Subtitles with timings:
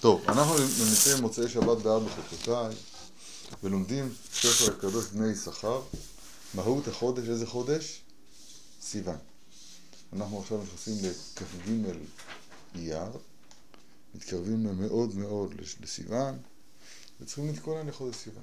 [0.00, 2.74] טוב, אנחנו נמצאים במוצאי שבת בארבע חוקותיי
[3.62, 5.82] ולומדים ספר הקדוש בני יששכר
[6.54, 8.00] מהות החודש, איזה חודש?
[8.82, 9.16] סיוון.
[10.12, 11.70] אנחנו עכשיו נכנסים לכ"ג
[12.74, 13.10] אייר,
[14.14, 16.38] מתקרבים מאוד מאוד לסיוון
[17.20, 18.42] וצריכים להתכונן לחודש סיוון.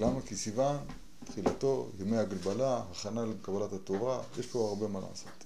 [0.00, 0.20] למה?
[0.26, 0.76] כי סיוון,
[1.24, 5.44] תחילתו, ימי הגלבלה, הכנה לקבלת התורה, יש פה הרבה מה לעשות.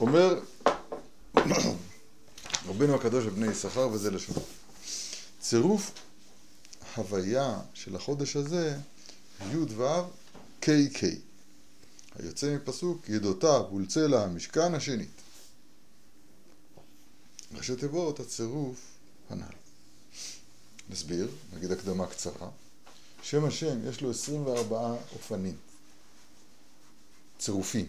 [0.00, 0.40] אומר
[2.66, 4.36] רבינו הקדוש לבני יששכר וזה לשון.
[5.40, 5.92] צירוף
[6.96, 8.78] הוויה של החודש הזה,
[9.50, 9.84] י"ו
[10.60, 11.04] ק"ק.
[12.14, 15.10] היוצא מפסוק ידותיו ולצלע המשכן השנית.
[17.52, 18.80] ראשי תיבות הצירוף
[19.30, 19.54] הנ"ל.
[20.90, 22.50] נסביר, נגיד הקדמה קצרה.
[23.22, 25.56] שם השם יש לו 24 אופנים,
[27.38, 27.86] צירופים.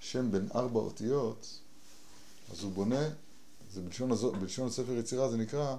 [0.00, 1.58] שם בין ארבע אותיות,
[2.52, 3.08] אז הוא בונה
[3.72, 5.76] זה בלשון, הזו, בלשון הספר יצירה זה נקרא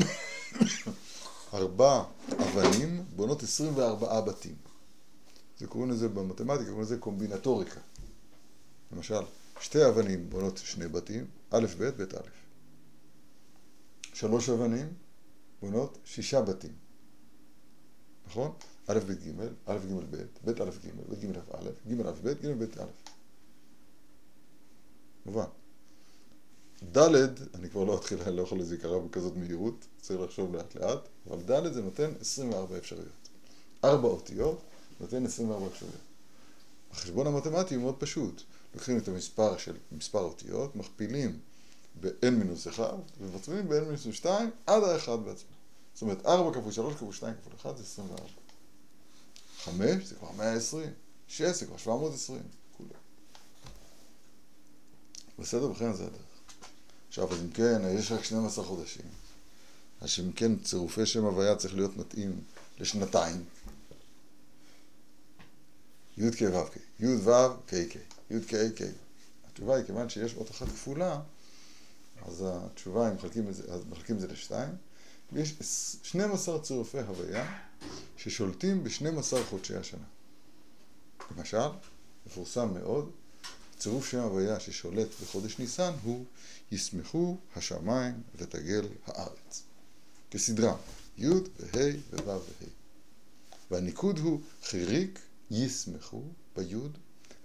[1.54, 4.54] ארבע אבנים בונות 24 בתים.
[5.58, 7.80] זה קוראים לזה במתמטיקה, קוראים לזה קומבינטוריקה.
[8.92, 9.20] למשל,
[9.60, 12.28] שתי אבנים בונות שני בתים, א', ב', ב', א'.
[14.14, 14.92] שלוש אבנים
[15.60, 16.72] בונות שישה בתים.
[18.26, 18.52] נכון?
[18.86, 22.28] א', ב', ג', א', ג', ב', ב', א', ג', ב', ג', א', ג', א', ב',
[22.28, 22.86] ג', ב', א'.
[25.26, 25.63] מובן.
[26.92, 31.08] ד', אני כבר לא אתחיל, אני לא יכול להזכרה בכזאת מהירות, צריך לחשוב לאט לאט,
[31.30, 33.08] אבל ד' זה נותן 24 אפשרויות.
[33.84, 34.60] ארבע אותיות
[35.00, 36.00] נותן 24 אפשרויות.
[36.90, 38.42] החשבון המתמטי הוא מאוד פשוט.
[38.74, 41.38] לוקחים את המספר של מספר אותיות, מכפילים
[42.00, 45.50] ב-n מינוס 1, ומבצעים ב-n מינוס 2 עד ה-1 בעצמו.
[45.94, 48.22] זאת אומרת, 4 כפול 3 כפול 2 כפול 1 זה 24.
[49.64, 50.90] 5 זה כבר 120,
[51.28, 52.42] 6 זה כבר 720,
[52.76, 52.90] כולי.
[55.38, 55.70] בסדר?
[55.70, 56.33] וכן זה הדרך.
[57.14, 59.06] עכשיו, אז אם כן, יש רק 12 חודשים.
[60.00, 62.40] אז אם כן, צירופי שם הוויה צריך להיות מתאים
[62.78, 63.44] לשנתיים.
[66.18, 67.30] י' כ' ו' כ', י' ו'
[67.66, 67.96] כ' כ',
[68.30, 68.82] י' כ' כ'.
[69.48, 71.20] התשובה היא, כיוון שיש אות אחת כפולה,
[72.22, 74.74] אז התשובה, אם מחלקים את זה, אז מחלקים את זה לשתיים,
[75.32, 75.54] ויש
[76.02, 77.58] 12 צירופי הוויה
[78.16, 80.04] ששולטים ב-12 חודשי השנה.
[81.36, 81.68] למשל,
[82.26, 83.10] מפורסם מאוד,
[83.78, 86.24] צירוף שם הוויה ששולט בחודש ניסן הוא
[86.72, 89.62] ישמחו השמיים ותגל הארץ.
[90.30, 90.76] כסדרה,
[91.18, 92.68] י' וה' וו' וה'.
[93.70, 95.18] והניקוד הוא חיריק
[95.50, 96.22] ישמחו
[96.56, 96.74] בי',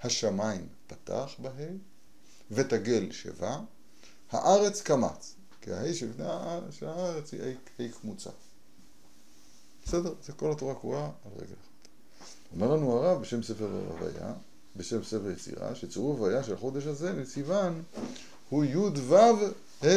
[0.03, 1.51] השמיים פתח בה',
[2.51, 3.59] ותגל שבה,
[4.31, 7.41] הארץ קמץ, כי הה' של הארץ היא
[7.79, 8.29] ה' קמוצה.
[9.85, 10.13] בסדר?
[10.23, 11.87] זה כל התורה קרואה על רגל אחת.
[12.51, 14.33] אומר לנו הרב בשם ספר הוויה,
[14.75, 17.81] בשם ספר יצירה, שצירוף הוויה של החודש הזה לסיוון
[18.49, 19.87] הוא י' ו' ה'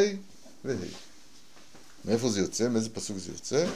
[0.64, 0.74] וה'.
[2.04, 2.68] מאיפה זה יוצא?
[2.68, 3.66] מאיזה פסוק זה יוצא?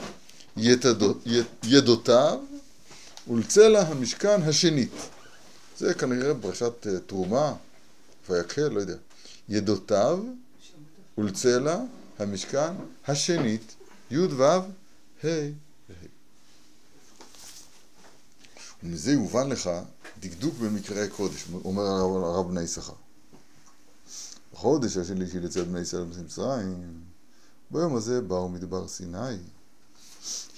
[1.63, 2.39] ידותיו
[3.29, 4.91] ולצלע המשכן השנית.
[5.77, 7.53] זה כנראה פרשת אה, תרומה,
[8.29, 8.95] ויקל, לא יודע.
[9.49, 10.19] ידותיו
[11.17, 11.79] ולצלע
[12.19, 12.73] המשכן
[13.07, 13.75] השנית,
[14.11, 14.59] י' ו' ה'
[15.23, 16.07] וה'.
[18.83, 19.69] ומזה יובן לך
[20.19, 22.93] דקדוק במקראי קודש, אומר הרב בני יששכר.
[24.53, 27.01] בחודש השלישי לצד בני ישראל במצרים,
[27.71, 29.37] ביום הזה באו מדבר סיני.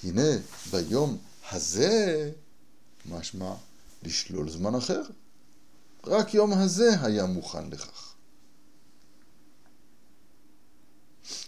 [0.04, 0.28] הנה,
[0.70, 1.18] ביום
[1.50, 2.30] הזה,
[3.10, 3.54] משמע
[4.02, 5.02] לשלול זמן אחר.
[6.06, 8.14] רק יום הזה היה מוכן לכך.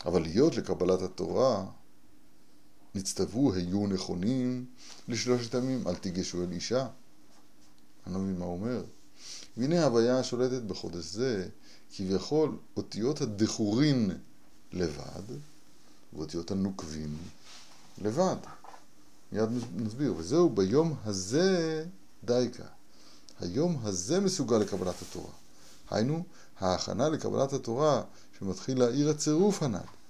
[0.06, 1.66] אבל להיות לקבלת התורה,
[2.94, 4.64] נצטוו היו נכונים
[5.08, 6.86] לשלושת ימים, אל תיגשו אל אישה.
[8.06, 8.84] אני לא מבין מה הוא אומר.
[9.56, 11.48] והנה ההוויה השולטת בחודש זה,
[11.97, 14.10] כביכול אותיות הדחורין
[14.72, 15.22] לבד,
[16.12, 17.16] ואותיות הנוקבים
[17.98, 18.36] לבד.
[19.32, 20.14] מיד נסביר.
[20.16, 21.84] וזהו ביום הזה
[22.24, 22.66] דייקה.
[23.41, 25.32] היום הזה מסוגל לקבלת התורה.
[25.91, 26.24] היינו,
[26.60, 28.03] ההכנה לקבלת התורה
[28.38, 30.02] שמתחיל להאיר הצירוף הנ"ל.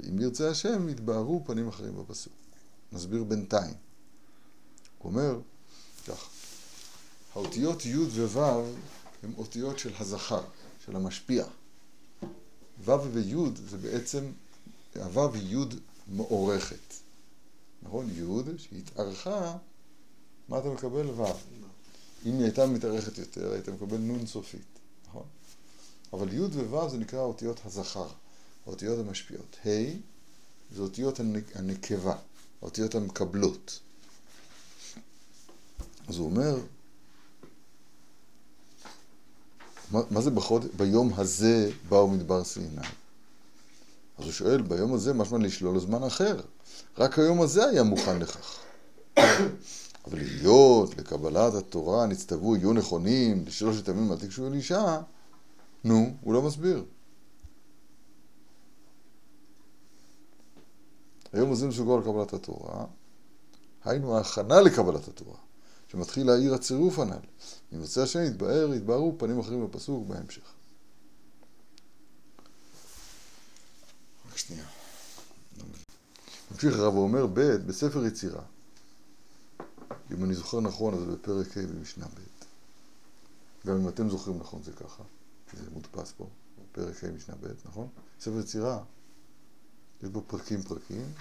[0.00, 2.32] ואם ירצה השם, יתבהרו פנים אחרים בפסוק.
[2.92, 3.74] נסביר בינתיים.
[4.98, 5.38] הוא אומר
[6.06, 6.28] כך,
[7.34, 8.62] האותיות י' וו'
[9.22, 10.42] הן אותיות של הזכר.
[10.88, 11.44] של המשפיע.
[12.84, 13.34] ו' וי'
[13.68, 14.32] זה בעצם,
[14.94, 15.64] הו' היא י'.
[17.82, 18.10] נכון?
[18.10, 19.56] י' שהתארכה,
[20.48, 21.06] מה אתה מקבל?
[21.10, 21.24] ו'.
[22.26, 24.78] אם היא הייתה מתארכת יותר, היית מקבל נ' סופית,
[25.08, 25.26] נכון?
[26.12, 28.08] אבל י' וו' זה נקרא אותיות הזכר,
[28.66, 29.56] האותיות המשפיעות.
[29.66, 29.68] ה'
[30.74, 31.20] זה אותיות
[31.54, 32.16] הנקבה,
[32.62, 33.80] האותיות המקבלות.
[36.08, 36.56] אז הוא אומר,
[39.90, 40.66] מה, מה זה בחוד...
[40.76, 42.86] ביום הזה באו מדבר סיני?
[44.18, 46.40] אז הוא שואל, ביום הזה משמע לשלול לזמן אחר.
[46.98, 48.58] רק היום הזה היה מוכן לכך.
[50.06, 55.00] אבל להיות לקבלת התורה נצטוו יהיו נכונים לשלושת ימים אל תקשו אל אישה,
[55.84, 56.84] נו, הוא לא מסביר.
[61.32, 62.84] היום הזה מסוגל לקבלת התורה,
[63.84, 65.38] היינו ההכנה לקבלת התורה,
[65.88, 67.18] שמתחיל להעיר הצירוף הנ"ל.
[67.72, 70.52] יוצא השם יתבהר, יתבהרו פנים אחרים בפסוק בהמשך.
[74.30, 74.66] רק שנייה.
[76.50, 78.42] ממשיך הרב ואומר ב' בספר יצירה.
[80.10, 82.38] אם אני זוכר נכון, אז בפרק ה' במשנה ב'.
[83.66, 85.02] גם אם אתם זוכרים נכון זה ככה,
[85.52, 86.28] זה מודפס פה,
[86.72, 87.88] בפרק ה' משנה ב', נכון?
[88.20, 88.82] ספר יצירה,
[90.02, 91.12] יש בו פרקים פרקים,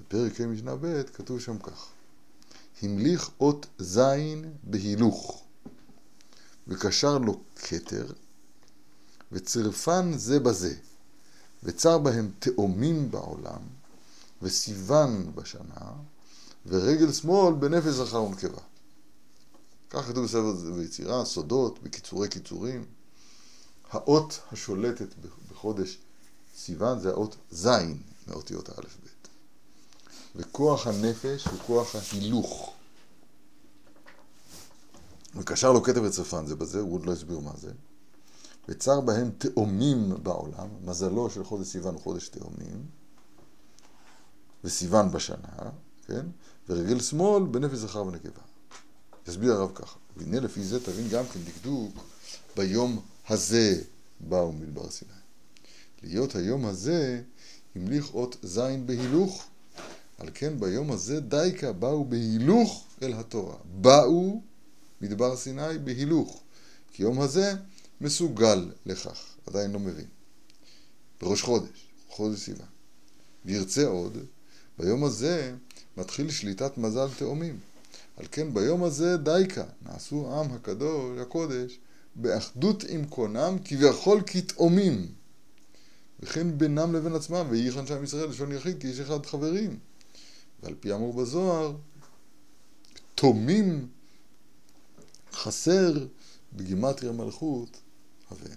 [0.00, 1.88] בפרק ה' משנה ב' כתוב שם כך:
[2.82, 5.44] המליך אות זין בהילוך,
[6.68, 8.06] וקשר לו כתר,
[9.32, 10.74] וצרפן זה בזה,
[11.62, 13.60] וצר בהם תאומים בעולם,
[14.42, 15.92] וסיוון בשנה,
[16.66, 18.60] ורגל שמאל בנפש זכר ונקבה.
[19.90, 22.84] כך כתוב בספר ויצירה, סודות, בקיצורי קיצורים.
[23.90, 25.08] האות השולטת
[25.50, 25.98] בחודש
[26.56, 27.98] סיוון זה האות זין
[28.28, 29.28] מאותיות האלף בית.
[30.36, 32.74] וכוח הנפש הוא כוח ההילוך.
[35.34, 37.72] וקשר לו כתב וצרפן זה בזה, הוא עוד לא הסביר מה זה.
[38.68, 42.86] וצר בהם תאומים בעולם, מזלו של חודש סיוון הוא חודש תאומים,
[44.64, 45.70] וסיוון בשנה,
[46.06, 46.26] כן?
[46.68, 48.42] ורגל שמאל בנפש זכר ונקבה.
[49.28, 51.92] יסביר הרב ככה, והנה לפי זה תבין גם כן דקדוק
[52.56, 53.82] ביום הזה
[54.20, 55.10] באו מדבר סיני.
[56.02, 57.22] להיות היום הזה
[57.76, 59.46] המליך אות זין בהילוך,
[60.18, 63.56] על כן ביום הזה דייקה באו בהילוך אל התורה.
[63.80, 64.42] באו
[65.00, 66.42] מדבר סיני בהילוך,
[66.92, 67.54] כי יום הזה
[68.00, 70.06] מסוגל לכך, עדיין לא מבין.
[71.20, 72.66] בראש חודש, חודש סיוון.
[73.44, 74.18] וירצה עוד,
[74.78, 75.54] ביום הזה
[75.96, 77.58] מתחיל שליטת מזל תאומים.
[78.16, 81.78] על כן ביום הזה דייקה, נעשו עם הקדוש, הקודש,
[82.16, 85.06] באחדות עם קונם, כביכול כתאומים.
[86.24, 89.78] וכן בינם לבין עצמם, ויהי כאן שם ישראל לשון יחיד, כי יש אחד חברים.
[90.62, 91.76] ועל פי אמור בזוהר,
[93.14, 93.88] תומים
[95.32, 96.06] חסר
[96.52, 97.80] בגימטריה מלכות
[98.30, 98.56] הבן.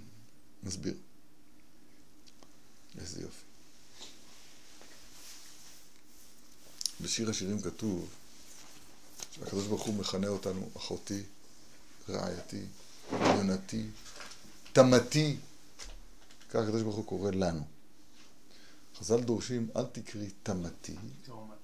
[0.63, 0.93] נסביר.
[2.97, 3.45] איזה יופי.
[7.01, 8.09] בשיר השירים כתוב
[9.31, 11.21] שהקדוש ברוך הוא מכנה אותנו אחותי,
[12.09, 12.61] רעייתי,
[13.11, 13.83] יונתי,
[14.73, 15.37] תמתי,
[16.49, 17.63] כך הקדוש ברוך הוא קורא לנו.
[18.95, 20.95] חז"ל דורשים, אל תקרי תמתי,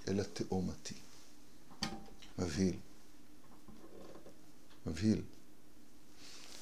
[0.07, 0.95] אלא תאומתי.
[2.39, 2.75] מבהיל.
[4.85, 5.21] מבהיל.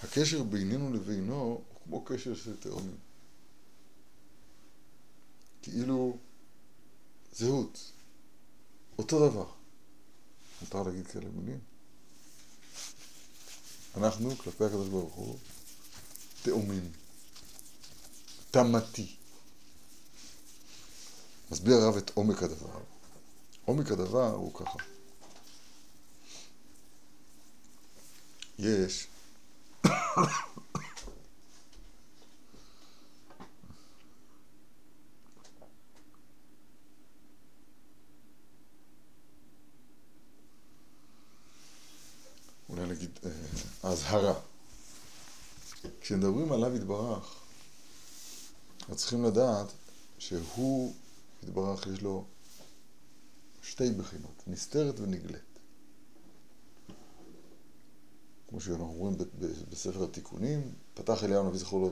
[0.03, 2.97] הקשר בינינו לבינו הוא כמו קשר של תאומים.
[5.61, 6.17] כאילו
[7.33, 7.91] זהות.
[8.97, 9.51] אותו דבר.
[10.61, 11.59] מותר להגיד כאלה מילים?
[13.97, 15.37] אנחנו, כלפי הקדוש ברוך הוא,
[16.41, 16.91] תאומים.
[18.51, 19.15] תמתי.
[21.51, 22.79] מסביר הרב את עומק הדבר.
[23.65, 24.77] עומק הדבר הוא ככה.
[28.59, 29.07] יש
[42.69, 43.19] אולי נגיד
[43.83, 44.33] אזהרה.
[46.01, 47.35] כשמדברים עליו יתברך,
[48.89, 49.67] אז צריכים לדעת
[50.17, 50.93] שהוא,
[51.43, 52.25] יתברך, יש לו
[53.61, 55.51] שתי בחינות, נסתרת ונגלית.
[58.49, 59.17] כמו שאנחנו אומרים
[59.69, 61.89] בספר התיקונים, פתח אליהו נביא זכרו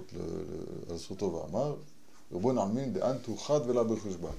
[0.90, 1.76] על זכותו ואמר,
[2.32, 4.30] רבו נעמין דאנתו חד ולה בחשבן.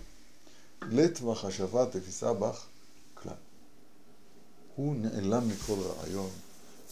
[0.83, 2.67] לית מחשבה תפיסה בך
[3.15, 3.33] כלל.
[4.77, 6.31] הוא נעלם מכל רעיון.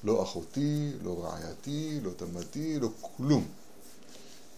[0.05, 3.49] לא אחותי, לא רעייתי, לא תמתי, לא כלום.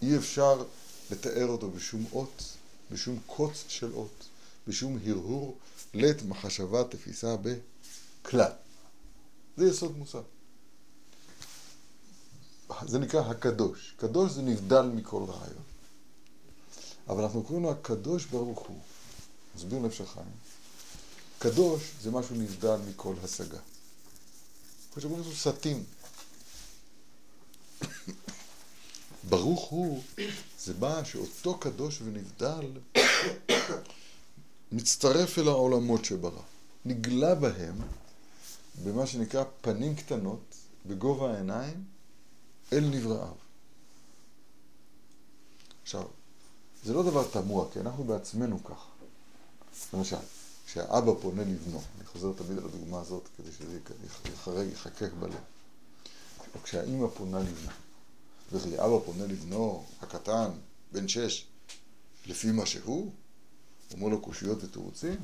[0.01, 0.63] אי אפשר
[1.11, 2.43] לתאר אותו בשום אות,
[2.91, 4.25] בשום קוץ של אות,
[4.67, 5.57] בשום הרהור,
[5.93, 8.51] לית מחשבה תפיסה בכלל.
[9.57, 10.21] זה יסוד מוסר.
[12.87, 13.93] זה נקרא הקדוש.
[13.97, 15.63] קדוש זה נבדל מכל רעיון.
[17.07, 18.79] אבל אנחנו קוראים לו הקדוש ברוך הוא.
[19.55, 20.25] מסביר נפש החיים.
[21.39, 23.57] קדוש זה משהו נבדל מכל השגה.
[24.93, 25.83] כמו שאומרים לו סטים.
[29.29, 30.03] ברוך הוא,
[30.59, 32.71] זה בא שאותו קדוש ונבדל
[34.71, 36.41] מצטרף אל העולמות שברא.
[36.85, 37.75] נגלה בהם
[38.83, 41.83] במה שנקרא פנים קטנות, בגובה העיניים,
[42.73, 43.33] אל נבראיו.
[45.83, 46.03] עכשיו,
[46.83, 48.85] זה לא דבר תמוה, כי אנחנו בעצמנו כך.
[49.93, 50.15] למשל,
[50.65, 53.79] כשהאבא פונה לבנו, אני חוזר תמיד על הדוגמה הזאת כדי שזה
[54.33, 55.35] ייחרט, יחקק בלב.
[56.55, 57.71] או כשהאימא פונה לבנה,
[58.51, 60.49] וכי אבא פונה לבנו הקטן,
[60.91, 61.47] בן שש,
[62.25, 63.11] לפי מה שהוא,
[63.93, 65.15] אומר לו קושיות ותירוצים?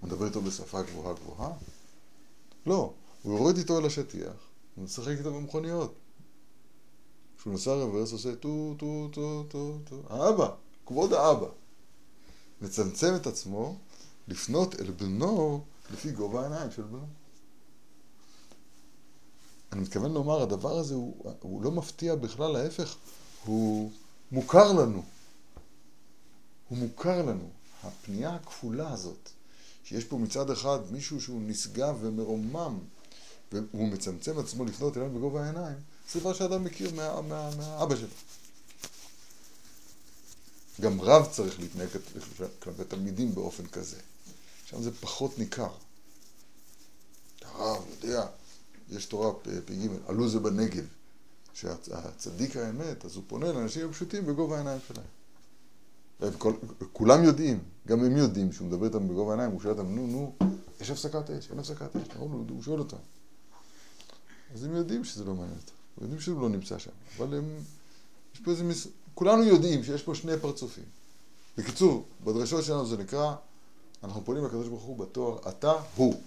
[0.00, 1.52] הוא מדבר איתו בשפה גבוהה גבוהה?
[2.66, 2.92] לא,
[3.22, 4.32] הוא יורד איתו על השטיח,
[4.74, 5.94] הוא משחק איתו במכוניות.
[7.38, 10.02] כשהוא נוסע רוורס עושה טו טו טו טו טו.
[10.08, 10.54] האבא,
[10.86, 11.46] כבוד האבא.
[12.62, 13.78] מצמצם את עצמו
[14.28, 17.06] לפנות אל בנו לפי גובה העיניים של בנו.
[19.72, 22.96] אני מתכוון לומר, הדבר הזה הוא, הוא לא מפתיע בכלל, להפך,
[23.44, 23.90] הוא
[24.32, 25.02] מוכר לנו.
[26.68, 27.50] הוא מוכר לנו.
[27.82, 29.28] הפנייה הכפולה הזאת,
[29.84, 32.78] שיש פה מצד אחד מישהו שהוא נשגב ומרומם,
[33.52, 35.76] והוא מצמצם עצמו לפנות אלינו בגובה העיניים,
[36.12, 38.08] זה דבר שאדם מכיר מה, מה, מהאבא שלו.
[40.80, 41.88] גם רב צריך להתנהג
[42.62, 44.00] כלפי תלמידים באופן כזה.
[44.64, 45.70] שם זה פחות ניכר.
[47.42, 48.26] הרב יודע,
[48.90, 50.84] יש תורה פ"ג, עלו זה בנגב,
[51.54, 56.32] שהצדיק האמת, אז הוא פונה לאנשים הפשוטים בגובה העיניים שלהם.
[56.92, 60.48] כולם יודעים, גם הם יודעים שהוא מדבר איתם בגובה העיניים, הוא שואל אותם, נו, נו,
[60.80, 62.96] יש הפסקת אש, אין הפסקת אש, הוא שואל אותם.
[64.54, 67.44] אז הם יודעים שזה לא מעניין אותם, הם יודעים שהוא לא נמצא שם, אבל הם,
[68.34, 68.86] יש פה איזה, מס...
[69.14, 70.84] כולנו יודעים שיש פה שני פרצופים.
[71.58, 73.34] בקיצור, בדרשות שלנו זה נקרא,
[74.04, 76.20] אנחנו פונים לקדוש ברוך הוא בתואר אתה הוא.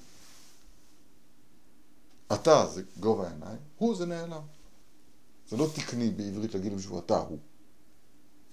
[2.34, 4.42] אתה זה גובה העיניים, הוא זה נעלם.
[5.48, 7.40] זה לא תקני בעברית להגיד למישהו אתה הוא.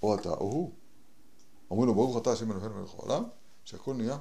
[0.02, 0.72] או אתה או הוא.
[1.70, 3.24] אומרים לו ברוך אתה השם אלוהינו מלך העולם,
[3.64, 4.18] שהכל נהיה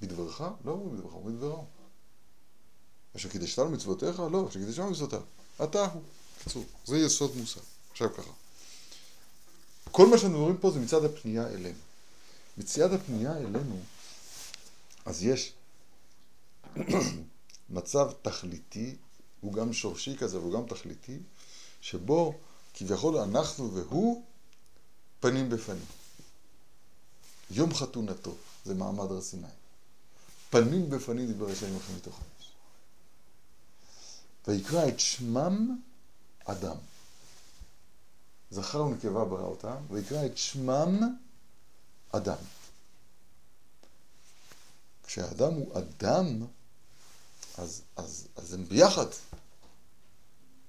[0.00, 1.64] בדברך, לא אומרים בדברך, אומרים בדברו.
[3.16, 4.20] אשר קידשתנו מצוותיך?
[4.20, 5.22] לא, אשר קידשתנו מצוותיו.
[5.64, 6.02] אתה הוא.
[6.40, 7.60] בקיצור, זה יסוד מוסר.
[7.90, 8.32] עכשיו ככה.
[9.90, 11.78] כל מה שאנחנו מדברים פה זה מצד הפנייה אלינו.
[12.58, 13.80] מצד הפנייה אלינו,
[15.04, 15.52] אז יש
[17.70, 18.96] מצב תכליתי,
[19.40, 21.18] הוא גם שורשי כזה והוא גם תכליתי,
[21.80, 22.34] שבו
[22.74, 24.24] כביכול אנחנו והוא
[25.20, 25.86] פנים בפנים.
[27.50, 28.34] יום חתונתו,
[28.64, 29.46] זה מעמד הר סיני.
[30.50, 32.52] פנים בפנים דיבר השם עמכם מתוך האש.
[34.48, 35.80] ויקרא את שמם
[36.44, 36.76] אדם.
[38.50, 41.00] זכר ונקבה ברא אותם, ויקרא את שמם
[42.12, 42.36] אדם.
[45.06, 46.46] כשהאדם הוא אדם,
[47.58, 49.06] אז, אז, אז הם ביחד.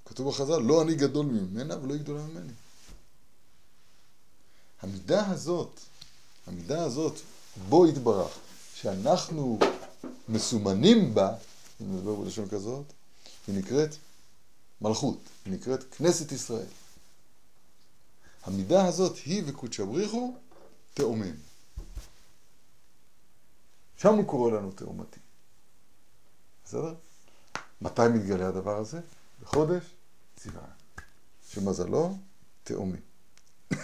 [0.05, 2.53] כתוב בחז"ל, לא אני גדול ממנה ולא היא גדולה ממני.
[4.81, 5.79] המידה הזאת,
[6.47, 7.19] המידה הזאת,
[7.69, 8.37] בו יתברך,
[8.75, 9.59] שאנחנו
[10.29, 11.35] מסומנים בה,
[11.81, 12.85] אם נדבר בלשון כזאת,
[13.47, 13.95] היא נקראת
[14.81, 16.67] מלכות, היא נקראת כנסת ישראל.
[18.43, 20.35] המידה הזאת היא וקודשא בריחו
[20.93, 21.35] תאומים.
[23.97, 25.19] שם הוא קורא לנו תאומתי.
[26.69, 26.93] בסדר?
[27.81, 28.99] מתי מתגלה הדבר הזה?
[29.41, 29.83] בחודש
[30.37, 30.63] סיוון.
[31.49, 32.17] שמזלו
[32.63, 32.97] תאומי.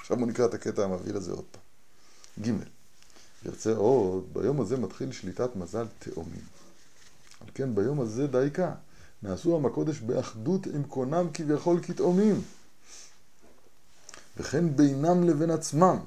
[0.00, 1.62] עכשיו הוא נקרא את הקטע המבהיל הזה עוד פעם.
[2.42, 2.64] ג'
[3.44, 6.44] ירצה עוד, ביום הזה מתחיל שליטת מזל תאומים.
[7.40, 8.74] על כן ביום הזה דייקה,
[9.22, 12.42] נעשו עם הקודש באחדות עם קונם כביכול כתאומים.
[14.36, 15.98] וכן בינם לבין עצמם.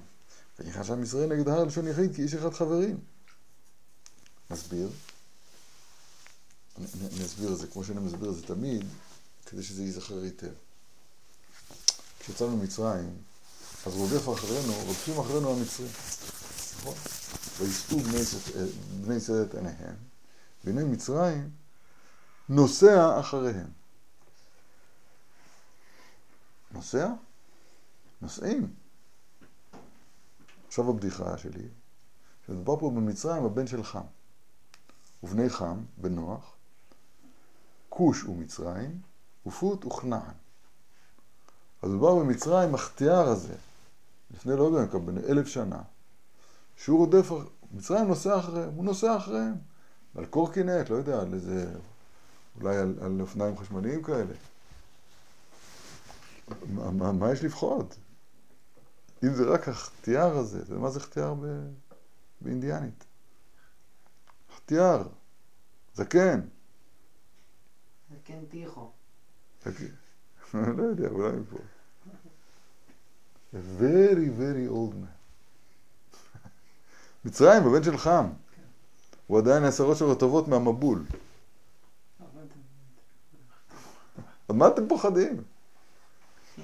[0.60, 3.00] ויחד שם ישראל נגד הר לשון יחיד כי איש אחד חברים.
[4.52, 4.90] נסביר.
[6.78, 6.86] אני,
[7.16, 8.86] אני אסביר את זה כמו שאני מסביר את זה תמיד,
[9.46, 10.54] כדי שזה ייזכר היטב.
[12.20, 13.18] כשיצאנו ממצרים,
[13.86, 15.90] אז רודף אחרינו, רודפים אחרינו המצרים.
[16.80, 16.96] נכון?
[17.60, 18.00] ויסעו
[19.02, 19.96] בני ישראל את עיניהם,
[20.64, 21.50] והנה מצרים
[22.50, 23.70] נוסע אחריהם.
[26.72, 27.10] נוסע?
[28.22, 28.74] נוסעים.
[30.68, 31.68] עכשיו הבדיחה שלי,
[32.46, 34.06] שמדובר פה במצרים הבן של חם.
[35.24, 36.54] ובני חם, בן נוח,
[37.92, 39.02] כוש ומצרים,
[39.46, 40.34] ופוט וכנען.
[41.82, 43.54] אז מדובר במצרים, החטיאר הזה,
[44.32, 45.82] לפני לא יודע כמה, אלף שנה,
[46.78, 47.30] שהוא רודף,
[47.74, 49.56] מצרים נוסע אחריהם, הוא נוסע אחריהם.
[50.16, 51.72] על קורקינט, לא יודע, על איזה,
[52.62, 54.34] אולי על, על אופניים חשמליים כאלה.
[56.74, 57.96] מה, מה, מה יש לפחות?
[59.24, 61.46] אם זה רק החטיאר הזה, זה מה זה חטיאר ב...
[62.42, 63.04] באינדיאנית?
[64.56, 65.08] חטיאר,
[65.94, 66.42] זקן.
[68.24, 68.90] זקן טיחו.
[70.54, 71.58] לא יודע, אולי מפה.
[73.54, 75.14] Very very old man.
[77.26, 78.26] מצרים, הבן של חם.
[79.28, 81.06] הוא עדיין העשרות שלו טובות מהמבול.
[84.50, 85.44] אז מה אתם פוחדים?
[86.56, 86.62] כן?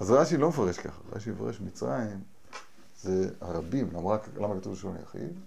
[0.00, 2.22] אז רש"י לא מפרש ככה, רש"י מפרש מצרים
[3.02, 4.18] זה הרבים, למה,
[4.60, 5.38] כתוב ראשון יחיד?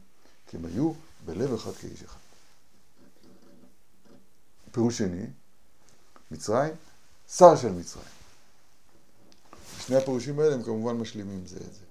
[0.47, 0.91] כי הם היו
[1.25, 2.28] בלב אחד כאיש אחד.
[4.71, 5.25] פירוש שני,
[6.31, 6.73] מצרים,
[7.27, 8.05] שר של מצרים.
[9.79, 11.81] שני הפירושים האלה הם כמובן משלימים זה את זה.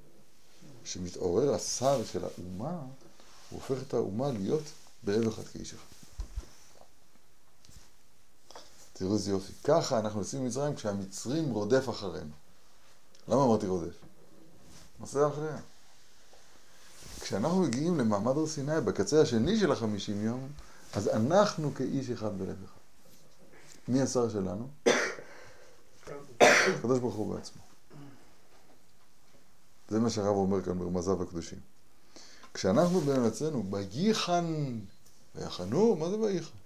[0.84, 2.80] כשמתעורר השר של האומה,
[3.50, 4.62] הוא הופך את האומה להיות
[5.02, 5.82] בלב אחד כאיש אחד.
[8.92, 9.52] תראו איזה יופי.
[9.64, 12.32] ככה אנחנו יוצאים ממצרים כשהמצרים רודף אחרינו.
[13.28, 13.94] למה אמרתי רודף?
[15.00, 15.58] נוסע אחריה.
[17.20, 20.48] כשאנחנו מגיעים למעמד הר סיני, בקצה השני של החמישים יום,
[20.92, 22.80] אז אנחנו כאיש אחד בלב אחד.
[23.88, 24.68] מי השר שלנו?
[26.40, 27.62] הקדוש ברוך הוא בעצמו.
[29.88, 31.58] זה מה שהרב אומר כאן ברמזיו הקדושים.
[32.54, 34.78] כשאנחנו בין עצמנו, וייחן,
[35.34, 36.56] ויחנו, מה זה וייחן?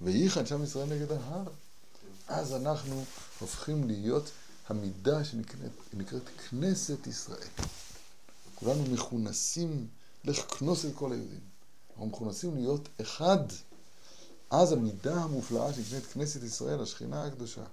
[0.00, 1.44] וייחן שם ישראל נגד ההר.
[2.28, 3.04] אז אנחנו
[3.40, 4.30] הופכים להיות
[4.68, 7.48] המידה שנקראת כנסת ישראל.
[8.54, 9.86] כולנו מכונסים
[10.24, 11.53] לכנוס את כל היהודים.
[11.94, 13.38] אנחנו מכונסים להיות אחד.
[14.50, 17.64] אז המידה המופלאה שנקראת כנסת ישראל, השכינה הקדושה,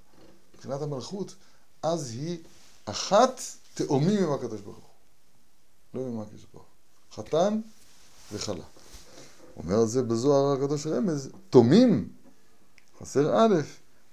[0.55, 1.35] מבחינת המלכות,
[1.83, 2.39] אז היא
[2.85, 3.41] אחת
[3.73, 4.83] תאומים עם הקדוש ברוך הוא.
[5.93, 7.23] לא עם הקדוש ברוך הוא.
[7.23, 7.61] חתן
[8.33, 8.63] וכלה.
[9.57, 12.09] אומר על זה בזוהר הקדוש רמז, תומים,
[12.99, 13.55] חסר א',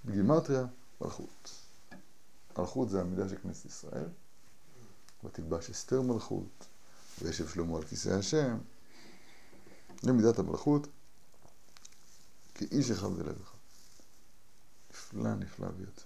[0.04, 0.66] בגימטריה,
[1.00, 1.50] מלכות.
[2.58, 4.08] מלכות זה המידה של כנסת ישראל,
[5.24, 6.64] ותלבש אסתר מלכות,
[7.22, 8.58] וישב שלמה על כיסא השם,
[10.02, 10.86] למידת המלכות,
[12.54, 13.58] כאיש אחד בלב אחד.
[14.90, 16.02] נפלא, נפלא ביותר.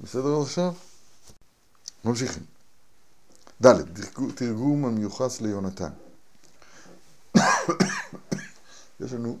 [0.00, 0.74] בסדר עכשיו?
[2.04, 2.42] ממשיכים.
[3.66, 3.74] ד',
[4.34, 5.90] תרגום המיוחס ליונתן.
[9.00, 9.38] יש לנו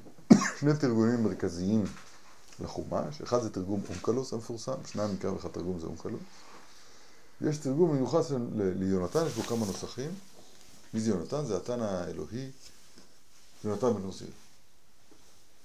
[0.58, 1.84] שני תרגומים מרכזיים
[2.60, 6.20] לחומש, אחד זה תרגום אונקלוס המפורסם, שניים מקרא ואחד תרגום זה אונקלוס.
[7.40, 10.10] יש תרגום מיוחס ליונתן, יש בו כמה נוסחים.
[10.94, 11.44] מי זה יונתן?
[11.44, 12.50] זה התן האלוהי,
[13.64, 14.30] יונתן בן עוזיאל.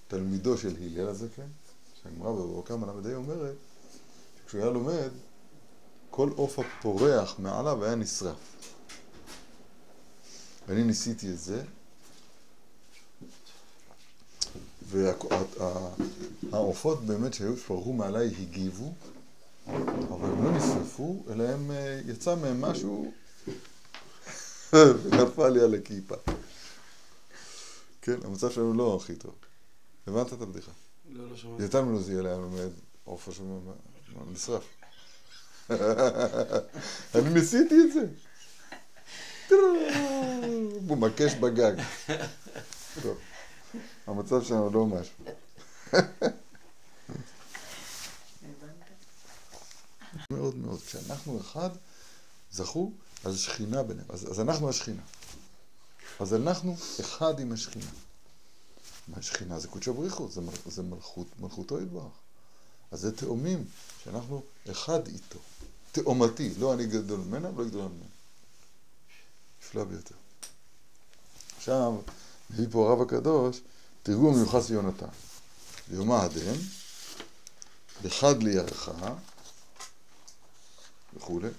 [0.08, 1.48] תלמידו של הלל הזקן,
[2.04, 3.56] שהגמרא בברכם הל"ה אומרת,
[4.44, 5.10] שכשהוא היה לומד,
[6.10, 8.38] כל עוף הפורח מעליו היה נשרף.
[10.68, 11.64] ואני ניסיתי את זה,
[16.52, 18.94] והעופות באמת שהיו שפרחו מעליי הגיבו,
[20.10, 23.12] אבל הם לא נשרפו, אלא הם, אה, יצא מהם משהו
[25.04, 26.16] ונפל לי על הכיפה.
[28.02, 29.36] כן, המצב שלנו לא הכי טוב.
[30.08, 30.72] הבנת את הבדיחה?
[31.10, 31.64] לא, לא שמעתי.
[31.82, 32.70] ממנו זה היה לומד
[33.28, 34.64] השם נשרף.
[37.16, 38.06] אני ניסיתי את זה.
[40.88, 41.74] הוא מקש בגג.
[43.02, 43.18] טוב.
[44.08, 45.16] המצב שלנו לא משהו.
[50.30, 50.82] מאוד מאוד.
[50.82, 51.70] כשאנחנו אחד,
[52.52, 52.92] זכו,
[53.26, 54.08] אז שכינה ביניהם.
[54.10, 55.02] אז, אז אנחנו השכינה.
[56.20, 57.92] אז אנחנו אחד עם השכינה.
[59.08, 59.60] מה השכינה?
[59.60, 62.12] זה קודשא בריחו, זה, מל, זה מלכות, מלכותו יתברך.
[62.92, 63.66] אז זה תאומים,
[64.04, 65.40] שאנחנו אחד איתו.
[65.92, 68.06] תאומתי, לא אני גדול ממנה ולא גדולה ממנה.
[69.62, 70.16] נפלא ביותר.
[71.58, 71.94] עכשיו,
[72.50, 73.62] מביא פה הרב הקדוש,
[74.04, 75.06] תרגום מיוחס ליונתן.
[75.90, 76.56] ויאמר הדם,
[78.04, 78.90] בחד לירך
[81.14, 81.50] וכולי.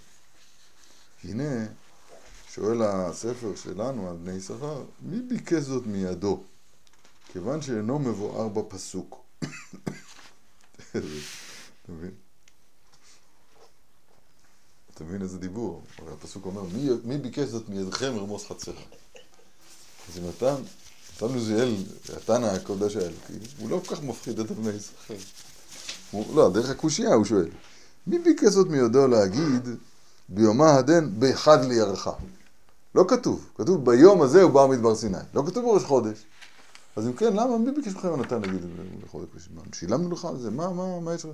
[1.29, 1.67] הנה,
[2.55, 6.43] שואל הספר שלנו על בני יששכר, מי ביקש זאת מידו?
[7.33, 9.25] כיוון שאינו מבואר בפסוק.
[10.91, 10.99] אתה
[11.89, 12.11] מבין?
[14.95, 15.83] אתה מבין איזה דיבור?
[15.99, 18.83] הרי הפסוק אומר, מי, מי ביקש זאת מידכם רמוס חצרה?
[20.09, 20.57] אז אם אתה
[21.17, 21.75] נתן עוזיאל,
[22.17, 24.71] התנא הקודש האלוקי, הוא לא כל כך מפחיד את בני.
[26.11, 27.49] הוא, לא, דרך הקושייה הוא שואל.
[28.07, 29.69] מי ביקש זאת מיודו להגיד
[30.29, 32.13] ביומה הדן באחד לירחה?
[32.95, 36.25] לא כתוב, כתוב ביום הזה הוא בא מדבר סיני, לא כתוב בראש חודש.
[36.97, 38.61] אז אם כן, למה, מי ביקש מכם יונתן להגיד
[39.05, 39.49] לחודש?
[39.73, 40.51] שילמנו לך על זה?
[40.51, 41.31] מה, מה, מה יש לך?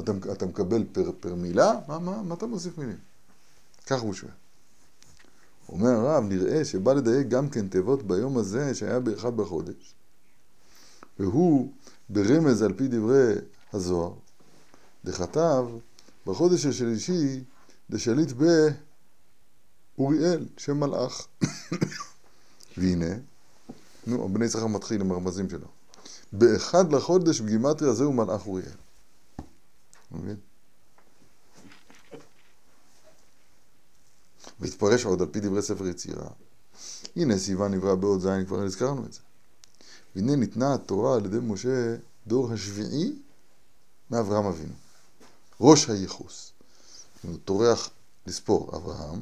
[0.00, 1.72] אתה, אתה מקבל פר, פר מילה?
[1.88, 2.96] מה, מה, מה אתה מוסיף מילים?
[3.86, 4.30] ככה הוא שואל.
[5.68, 9.94] אומר הרב, נראה שבא לדייק גם כן תיבות ביום הזה שהיה באחד בחודש.
[11.18, 11.72] והוא
[12.08, 13.32] ברמז על פי דברי
[13.72, 14.12] הזוהר,
[15.04, 15.66] דכתב
[16.26, 17.44] בחודש השלישי
[17.92, 18.32] דשליט
[19.98, 21.26] באוריאל, שם מלאך.
[22.76, 23.14] והנה,
[24.06, 25.66] נו, בני יצחק מתחיל עם הרמזים שלו.
[26.32, 28.72] באחד לחודש בגימטריה זהו מלאך אוריאל.
[30.10, 30.36] מבין?
[34.60, 36.28] והתפרש עוד על פי דברי ספר יצירה.
[37.16, 39.20] הנה סיוון נברא בעוד זין, כבר הזכרנו את זה.
[40.16, 43.18] והנה ניתנה התורה על ידי משה דור השביעי
[44.10, 44.74] מאברהם אבינו.
[45.60, 46.51] ראש הייחוס.
[47.44, 47.90] טורח
[48.26, 49.20] לספור אברהם,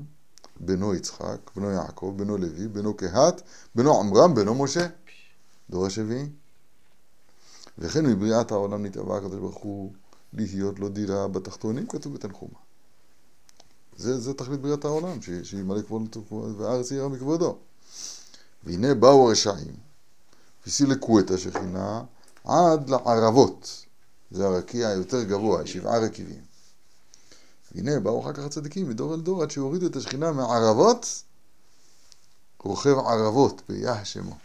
[0.60, 3.42] בנו יצחק, בנו יעקב, בנו לוי, בנו קהת,
[3.74, 4.86] בנו עמרם, בנו משה.
[5.70, 6.28] דור השביעי.
[7.78, 9.92] וכן מבריאת העולם נתאווה הקדוש ברוך הוא
[10.32, 12.58] להיות לו דירה בתחתונים, כתוב בתנחומה.
[13.96, 16.16] זה, זה תכלית בריאת העולם, שימלא כבוד
[16.58, 17.58] והארץ יראה מכבודו.
[18.64, 19.74] והנה באו הרשעים,
[20.66, 22.02] וסילקו את השכינה
[22.44, 23.84] עד לערבות.
[24.30, 26.49] זה הרקיע היותר גבוה, שבעה רקיבים.
[27.74, 31.22] והנה באו אחר כך הצדיקים מדור אל דור עד שהורידו את השכינה מערבות,
[32.62, 34.36] רוכב ערבות ביה שמו.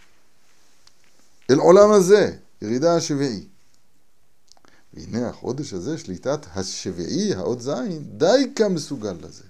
[1.50, 3.48] אל עולם הזה, ירידה השביעי.
[4.94, 9.44] והנה החודש הזה, שליטת השביעי, האות זין, דייקה מסוגל לזה.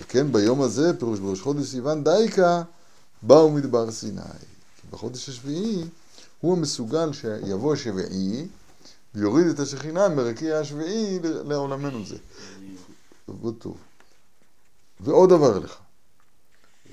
[0.00, 2.62] וכן ביום הזה, פירוש בראש חודש סיוון, דייקה,
[3.22, 4.20] באו מדבר סיני.
[4.80, 5.84] כי בחודש השביעי
[6.40, 8.46] הוא המסוגל שיבוא השביעי
[9.14, 12.16] ויוריד את השכינה מרקיע השביעי לעולמנו זה.
[13.28, 13.78] עבוד טוב.
[15.00, 15.78] ועוד דבר לך.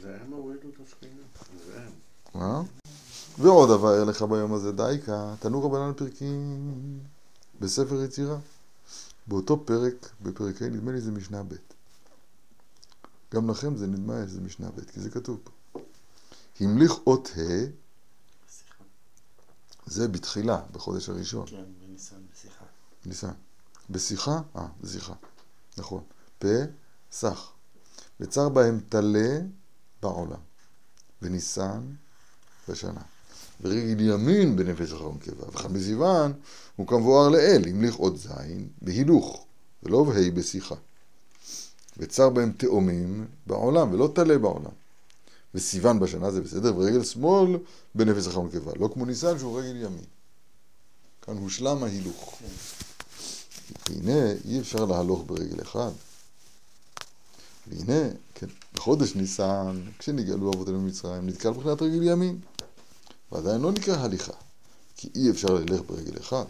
[0.01, 1.21] זה הם הורידו את השכינה.
[1.65, 1.91] זה הם.
[2.33, 2.61] מה?
[3.37, 6.99] ועוד דבר לך ביום הזה דייקה, תנו רבנן פרקים
[7.59, 8.37] בספר יצירה.
[9.27, 11.55] באותו פרק, בפרק ה', נדמה לי זה משנה ב'.
[13.33, 15.79] גם לכם זה נדמה שזה משנה ב', כי זה כתוב פה.
[16.59, 17.65] המליך אות ה',
[19.85, 21.47] זה בתחילה, בחודש הראשון.
[21.47, 22.65] כן, בניסן, בשיחה.
[23.05, 23.31] ניסן.
[23.89, 24.41] בשיחה?
[24.55, 25.13] אה, בשיחה.
[25.77, 26.03] נכון.
[26.41, 26.47] פה,
[27.11, 27.51] סח.
[28.19, 29.39] וצר בהם טלה
[30.01, 30.39] בעולם.
[31.21, 31.81] וניסן
[32.69, 33.01] בשנה.
[33.61, 35.49] ורגל ימין בנפש אחרון קיבה.
[35.49, 36.33] וחם בסיוון
[36.75, 39.45] הוא כמבואר לאל, המליך עוד זין בהילוך,
[39.83, 40.75] ולא בה' בשיחה.
[41.97, 44.71] וצר בהם תאומים בעולם, ולא טלה בעולם.
[45.55, 47.57] וסיוון בשנה זה בסדר, ורגל שמאל
[47.95, 48.71] בנפש אחרון קיבה.
[48.79, 50.05] לא כמו ניסן שהוא רגל ימין.
[51.21, 52.41] כאן הושלם ההילוך.
[53.89, 55.91] והנה, אי אפשר להלוך ברגל אחד.
[57.67, 62.39] והנה, כן, בחודש ניסן, כשנגאלו אבותינו ממצרים, נתקל מבחינת רגל ימין.
[63.31, 64.33] ועדיין לא נקרא הליכה,
[64.97, 66.45] כי אי אפשר ללך ברגל אחד.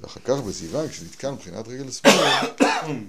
[0.00, 2.12] ואחר כך בסיוון, כשנתקל מבחינת רגל שמאל,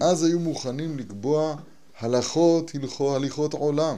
[0.09, 1.55] אז היו מוכנים לקבוע
[1.99, 3.97] הלכות, הלכות, הליכות עולם.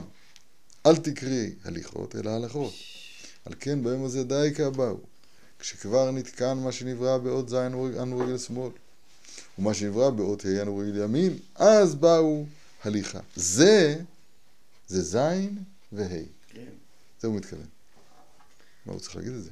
[0.86, 2.72] אל תקראי הליכות, אלא הלכות.
[3.44, 4.96] על כן ביום הזה די כבאו.
[5.58, 8.70] כשכבר נתקן מה שנברא באות זין אנו רגל שמאל,
[9.58, 12.44] ומה שנברא באות ה' אנו רגל ימין, אז באו
[12.86, 13.20] הליכה.
[13.36, 13.96] זה,
[14.88, 15.58] זה זין
[15.92, 16.08] וה'.
[16.48, 16.70] כן.
[17.20, 17.66] זה הוא מתכוון.
[18.86, 19.50] מה הוא צריך להגיד את זה?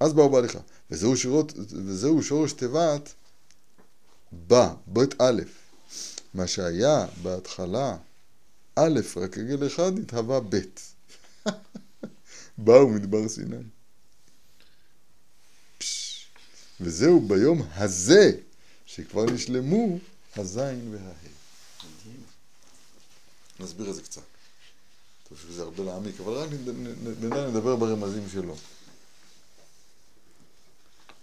[0.00, 0.58] אז באו בהליכה.
[0.90, 3.14] וזהו, שורות, וזהו שורש תיבת
[4.32, 5.42] בא, בית א',
[6.34, 7.96] מה שהיה בהתחלה
[8.74, 10.60] א', רק רגל אחד, התהווה ב'.
[12.58, 13.56] באו מדבר סיני.
[15.78, 16.26] פש.
[16.80, 18.32] וזהו ביום הזה,
[18.86, 19.98] שכבר נשלמו
[20.36, 21.29] הזין והה'.
[23.60, 24.22] נסביר את זה קצת.
[25.28, 26.48] טוב שזה הרבה להעמיק, אבל רק
[27.20, 28.54] בינתיים נדבר ברמזים שלו.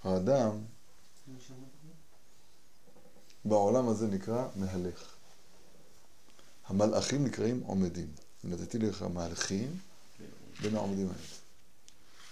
[0.04, 0.52] האדם
[3.46, 5.16] בעולם הזה נקרא מהלך.
[6.66, 8.08] המלאכים נקראים עומדים.
[8.44, 9.80] נתתי לך מהלכים
[10.62, 11.28] בין העומדים האלה.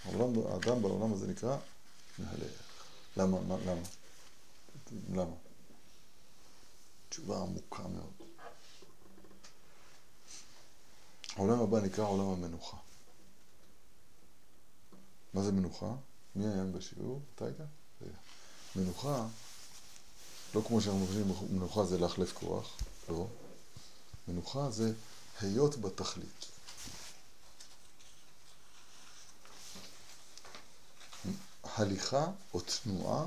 [0.04, 1.58] העולם, האדם בעולם הזה נקרא
[2.20, 2.52] מהלך.
[3.18, 3.42] למה?
[3.42, 3.82] מה, למה?
[5.14, 5.36] למה?
[7.10, 8.14] תשובה עמוקה מאוד.
[11.36, 12.78] העולם הבא נקרא עולם המנוחה.
[15.34, 15.96] מה זה מנוחה?
[16.36, 17.22] מי היה בשיעור?
[17.36, 17.58] אתה היית?
[18.76, 19.28] מנוחה,
[20.56, 22.78] לא כמו שאנחנו חושבים, מנוחה זה להחלף כוח,
[23.10, 23.28] לא.
[24.28, 24.94] מנוחה זה
[25.42, 26.46] היות בתכלית.
[31.64, 33.26] הליכה או תנועה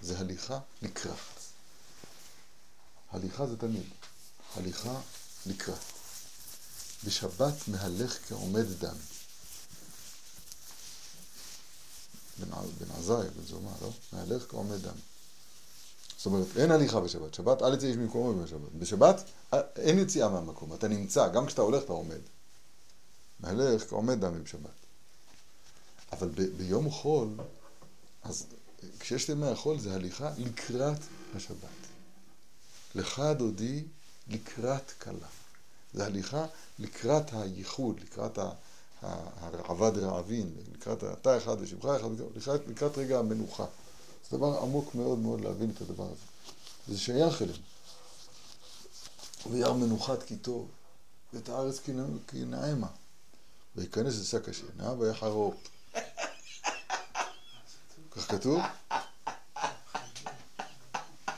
[0.00, 1.16] זה הליכה לקראת.
[3.10, 3.86] הליכה זה תמיד,
[4.56, 5.00] הליכה
[5.46, 6.01] לקראת.
[7.04, 8.96] בשבת מהלך כעומד דם.
[12.38, 13.90] בן, עזאי, בן זומא, לא?
[14.12, 14.94] מהלך כעומד דם.
[16.16, 17.34] זאת אומרת, אין הליכה בשבת.
[17.34, 18.72] שבת, אל יצא איש ממקומו בשבת.
[18.78, 19.24] בשבת
[19.76, 22.20] אין יציאה מהמקום, אתה נמצא, גם כשאתה הולך אתה עומד.
[23.40, 24.70] מהלך כעומד דם בשבת.
[26.12, 27.28] אבל ב- ביום חול,
[28.22, 28.46] אז
[28.98, 30.98] כשיש ימי החול זה הליכה לקראת
[31.34, 31.68] השבת.
[32.94, 33.84] לך דודי
[34.28, 35.28] לקראת כלה.
[35.94, 36.46] זה הליכה
[36.78, 38.38] לקראת הייחוד, לקראת
[39.02, 43.64] הרעבד רעבין, לקראת אתה אחד ושמך אחד, לקראת, לקראת רגע המנוחה.
[44.30, 46.24] זה דבר עמוק מאוד מאוד להבין את הדבר הזה.
[46.88, 47.58] זה שייך אלינו.
[49.50, 50.68] וירא מנוחת כי טוב,
[51.32, 51.80] ואת הארץ
[52.28, 52.86] כי נעמה.
[53.76, 55.54] וייכנס לשק השינה ויחרור.
[58.10, 58.60] כך כתוב?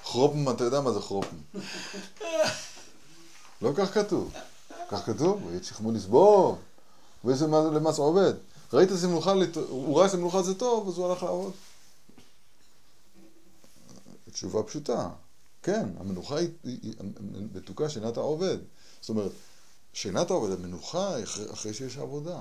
[0.04, 1.36] חרופם, אתה יודע מה זה חרופם.
[3.62, 4.32] לא כך כתוב.
[4.88, 6.58] כך כתוב, ויש שכמו לסבור,
[7.24, 8.32] ויש למס עובד.
[8.72, 9.32] ראית שמנוחה,
[9.68, 11.52] הוא ראה שמנוחה זה טוב, אז הוא הלך לעבוד.
[14.32, 15.10] תשובה פשוטה,
[15.62, 16.94] כן, המנוחה היא,
[17.54, 18.58] מתוקה שינת העובד.
[19.00, 19.30] זאת אומרת,
[19.92, 22.40] שינת העובד, המנוחה היא אחרי, שיש עבודה.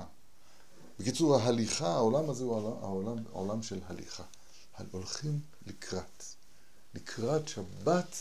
[1.00, 4.22] בקיצור, ההליכה, העולם הזה הוא העולם, העולם, של הליכה.
[4.90, 6.24] הולכים לקראת.
[6.94, 8.16] לקראת שבת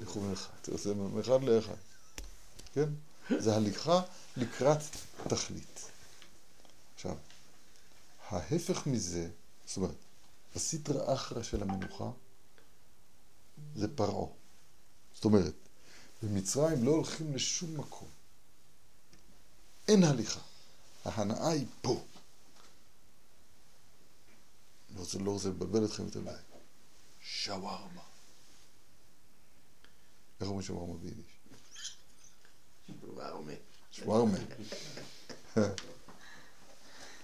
[0.00, 0.52] לכו מאחד.
[0.64, 1.74] זה מאחד לאחד.
[2.72, 2.88] כן?
[3.38, 4.02] זה הליכה
[4.36, 4.78] לקראת
[5.28, 5.90] תכלית.
[6.94, 7.16] עכשיו,
[8.28, 9.30] ההפך מזה,
[9.66, 9.94] זאת אומרת,
[10.56, 12.10] הסטרא אחרא של המנוחה
[13.76, 14.28] זה פרעה.
[15.14, 15.54] זאת אומרת,
[16.22, 18.08] במצרים לא הולכים לשום מקום.
[19.88, 20.40] אין הליכה.
[21.04, 22.04] ההנאה היא פה.
[24.94, 26.30] לא רוצה, לא רוצה לבלבל אתכם יותר מדי.
[27.20, 28.02] שווארמה.
[30.40, 31.29] איך אומרים שווארמה ביידיש?
[33.20, 33.52] שווארמה.
[33.92, 34.38] שווארמה.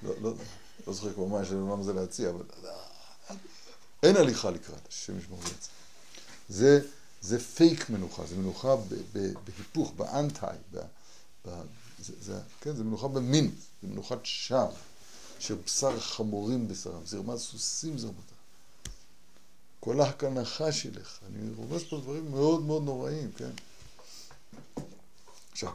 [0.03, 0.33] לא, לא,
[0.87, 2.45] לא זוכר כבר מה יש לנו זה להציע, אבל
[4.03, 5.71] אין הליכה לקראת, השם ישמור ויצא.
[6.49, 6.81] זה,
[7.21, 8.77] זה פייק מנוחה, זה מנוחה
[9.13, 10.47] בהיפוך, באנטי,
[11.99, 14.69] זה, זה, כן, זה מנוחה במין, זה מנוחת שווא,
[15.39, 18.35] שבשר חמורים בשרם, זרמת סוסים זרמתה.
[19.81, 23.51] כל ההקנחה שלך, אני רומז פה דברים מאוד מאוד נוראים, כן?
[25.53, 25.73] עכשיו,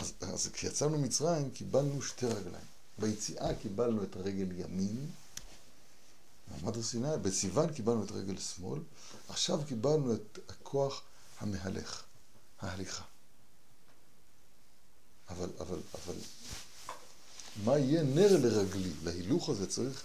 [0.00, 2.64] אז, אז כשיצאנו ממצרים קיבלנו שתי רגליים.
[2.98, 5.10] ביציאה קיבלנו את הרגל ימין,
[6.48, 8.80] מעמד הר סיני, בסיוון קיבלנו את רגל שמאל,
[9.28, 11.02] עכשיו קיבלנו את הכוח
[11.38, 12.02] המהלך,
[12.60, 13.04] ההליכה.
[15.28, 16.14] אבל, אבל, אבל,
[17.64, 18.92] מה יהיה נר לרגלי?
[19.04, 20.02] להילוך הזה צריך,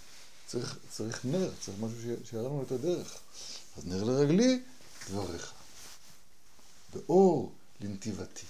[0.48, 3.20] צריך, צריך נר, צריך משהו שיראה לנו את הדרך.
[3.78, 4.64] אז נר לרגלי,
[5.10, 5.54] דבריך.
[6.94, 8.46] ואור לנתיבתי.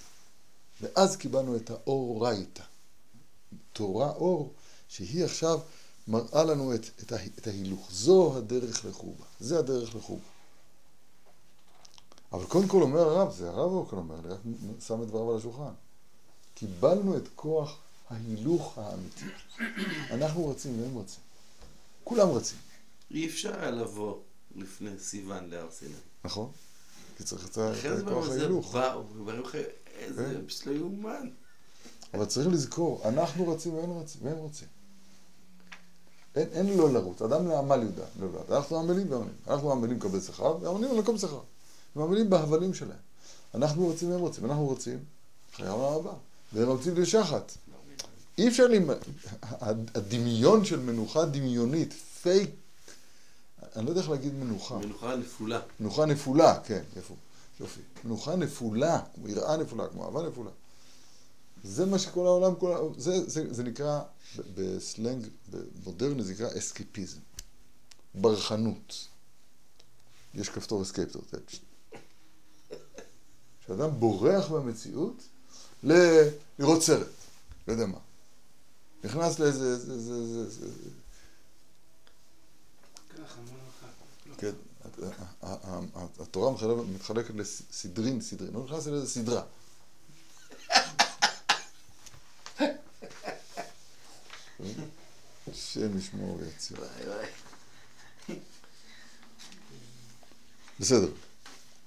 [0.81, 2.63] ואז קיבלנו את האור רייתא.
[3.73, 4.53] תורה אור,
[4.87, 5.59] שהיא עכשיו
[6.07, 7.87] מראה לנו את, את, את ההילוך.
[7.91, 9.25] זו הדרך לחובה.
[9.39, 10.25] זה הדרך לחובה.
[12.33, 14.39] אבל קודם כל אומר הרב, זה הרב אורקן אומר, אני רק
[14.87, 15.73] שם את דבריו על השולחן.
[16.55, 17.77] קיבלנו את כוח
[18.09, 19.25] ההילוך האמיתי.
[20.11, 21.19] אנחנו רצים והם רצים.
[22.03, 22.57] כולם רצים.
[23.11, 24.17] אי אפשר היה לבוא
[24.55, 25.93] לפני סיוון להר סיני.
[26.23, 26.51] נכון.
[27.17, 27.57] כי צריך את
[28.07, 28.73] כוח ההילוך.
[28.73, 29.03] באו,
[29.99, 30.47] איזה, כן.
[30.47, 31.29] פשוט לא יאומן.
[32.13, 34.67] אבל צריך לזכור, אנחנו רצים והם רצים, והם רצים.
[36.35, 38.55] אין, אין לא לרוץ, אדם לעמל יהודה, לא לעמל.
[38.55, 39.33] אנחנו עמלים ועמלים.
[39.47, 41.39] אנחנו עמלים לקבל שכר, ועמלים על מקום שכר.
[41.95, 42.97] הם עמלים בהבלים שלהם.
[43.55, 44.99] אנחנו רוצים והם רוצים, אנחנו רוצים
[45.55, 46.13] חיי העולם הבא.
[46.53, 47.51] והם רוצים לשחת.
[48.37, 48.79] אי אפשר לי...
[49.95, 52.49] הדמיון של מנוחה דמיונית, פייק,
[53.75, 54.77] אני לא יודע איך להגיד מנוחה.
[54.77, 55.59] מנוחה נפולה.
[55.79, 57.13] מנוחה נפולה, כן, יפה.
[57.59, 57.81] יופי.
[58.03, 60.51] מנוחה נפולה, כמו יראה נפולה, כמו אהבה נפולה.
[61.63, 64.01] זה מה שכל העולם, כל זה, זה, זה נקרא,
[64.55, 65.27] בסלנג
[65.83, 67.19] מודרני זה נקרא אסקיפיזם.
[68.15, 69.07] ברחנות.
[70.33, 71.21] יש כפתור אסקייפטור.
[73.63, 75.23] כשאדם בורח במציאות,
[75.83, 75.93] ל...
[76.59, 77.07] לראות סרט,
[77.67, 77.97] לא יודע מה.
[79.03, 79.77] נכנס לאיזה...
[79.77, 80.67] זה, זה, זה, זה...
[84.37, 84.51] כן,
[86.19, 86.51] התורה
[86.93, 89.43] מתחלקת לסדרין, סדרין, הוא נכנס לאיזה סדרה.
[95.51, 96.77] השם ישמור ויציב.
[100.79, 101.11] בסדר.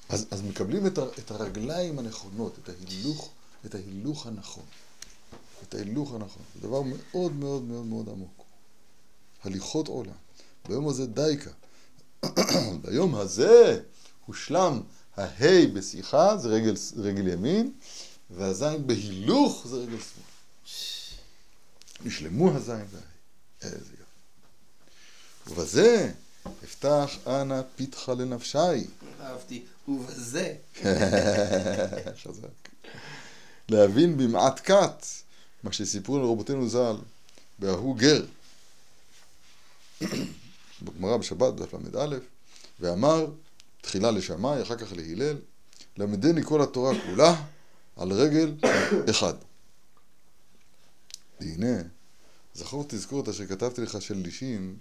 [0.09, 3.31] אז, אז מקבלים את, ה, את הרגליים הנכונות, את ההילוך,
[3.67, 4.65] את ההילוך הנכון.
[5.63, 6.43] את ההילוך הנכון.
[6.55, 8.45] זה דבר מאוד מאוד מאוד מאוד עמוק.
[9.45, 10.13] הליכות עולם.
[10.69, 11.51] ביום הזה דייקה.
[12.83, 13.81] ביום הזה
[14.27, 14.81] הושלם
[15.17, 17.73] ההי בשיחה, זה רגל, רגל ימין,
[18.31, 20.29] והזין בהילוך זה רגל שמאל.
[22.05, 23.05] נשלמו הזין וההי.
[23.63, 24.03] איזה יופי.
[25.47, 26.13] ובזה
[26.65, 28.59] אפתח אנא פיתחה לנפשי.
[29.21, 30.55] אהבתי, ובזה.
[32.23, 32.69] חזק.
[33.69, 35.07] להבין במעט כת
[35.63, 36.97] מה שסיפרו לרבותינו ז"ל
[37.59, 38.25] בהוא גר.
[40.83, 42.17] בגמרא בשבת, דף ל"א,
[42.81, 43.27] ואמר
[43.81, 45.37] תחילה לשמאי, אחר כך להלל,
[45.97, 47.45] למדני כל התורה כולה
[47.97, 48.55] על רגל
[49.11, 49.35] אחד.
[51.41, 51.83] והנה,
[52.55, 54.77] זכור תזכור את אשר כתבתי לך של לישים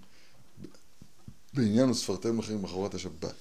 [1.54, 3.34] בעניין וספרתם לכם מחרת השבת.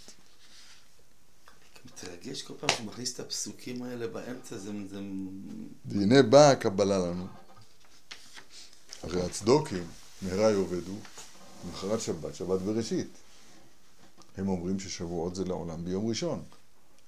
[1.85, 4.71] מתרגש כל פעם שהוא מכניס את הפסוקים האלה באמצע, זה...
[4.89, 4.99] זה...
[5.85, 7.27] והנה באה הקבלה לנו.
[9.03, 9.87] הרי הצדוקים,
[10.21, 10.95] מהרה יאבדו,
[11.65, 13.07] למחרת שבת, שבת בראשית.
[14.37, 16.43] הם אומרים ששבועות זה לעולם ביום ראשון.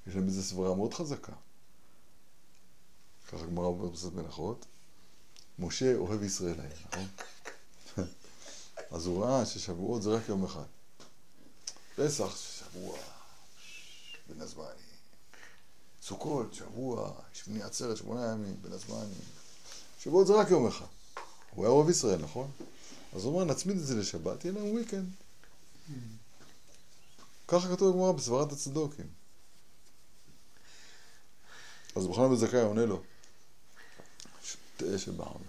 [0.08, 1.34] יש להם איזו סברה מאוד חזקה.
[3.28, 4.66] ככה גמרא במסכת מלאכות.
[5.60, 7.08] משה אוהב ישראל היה, נכון?
[8.96, 10.66] אז הוא ראה ששבועות זה רק יום אחד.
[11.96, 12.98] פסח, שבוע,
[14.30, 14.90] בין הזמנים.
[16.02, 19.22] סוכות, שבוע, שמיני עצרת, שמונה ימים, בין הזמנים.
[20.00, 20.86] שבועות זה רק יום אחד.
[21.56, 22.52] הוא היה אוהב ישראל, נכון?
[23.14, 25.24] אז הוא אומר, נצמיד את זה לשבת, יהיה לנו weekend.
[27.48, 29.08] ככה כתוב בגמרא בסברת הצדוקים.
[31.96, 33.02] אז בכלל בן זכאי עונה לו,
[34.78, 35.42] תאה שבעם,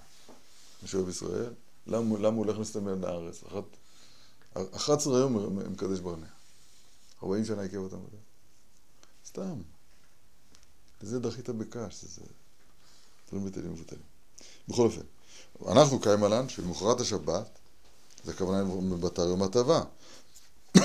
[0.83, 1.53] משאוהב ישראל,
[1.87, 3.43] למה, למה הוא הולך להסתמר לארץ?
[4.77, 6.27] 11 יום מקדש ברנע.
[7.23, 7.97] 40 שנה עיכב אותם.
[9.27, 9.63] סתם.
[11.03, 12.23] לזה דחית בקש, זה
[13.29, 14.03] דברים בטלים מבוטלים.
[14.69, 15.01] בכל אופן,
[15.69, 17.59] אנחנו קיים עלן שבמחרת השבת,
[18.25, 19.83] זה הכוונה מבטר יום הטבה.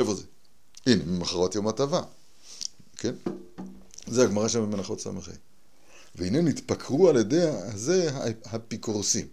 [0.00, 0.22] איפה זה?
[0.86, 2.02] הנה, ממחרת יום הטבה.
[2.96, 3.14] כן?
[4.06, 5.10] זה הגמרא שם במנחות ס"ה.
[6.14, 8.10] והנה נתפקרו על ידי זה
[8.44, 9.28] האפיקורסים.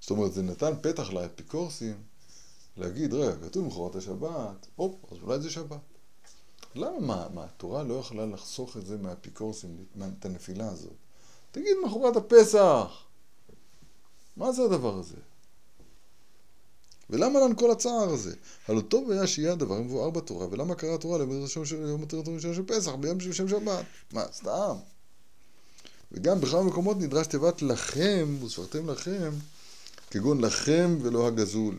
[0.00, 2.02] זאת אומרת, זה נתן פתח לאפיקורסים
[2.76, 5.80] להגיד, רגע, כתוב מחרת השבת, הופ, אז אולי זה שבת.
[6.74, 9.84] למה, מה, מה, התורה לא יכלה לחסוך את זה מהאפיקורסים,
[10.18, 11.05] את הנפילה הזאת?
[11.56, 12.86] תגיד מחרת הפסח,
[14.36, 15.16] מה זה הדבר הזה?
[17.10, 18.34] ולמה לנו כל הצער הזה?
[18.68, 21.64] הלא טוב היה שיהיה הדבר מבואר בתורה, ולמה קרא התורה ליום הראשון
[22.54, 23.84] של פסח ביום של שם שבת?
[24.12, 24.74] מה, סתם?
[26.12, 29.30] וגם בכמה מקומות נדרש תיבת לכם, וספרתם לכם,
[30.10, 31.78] כגון לכם ולא הגזול.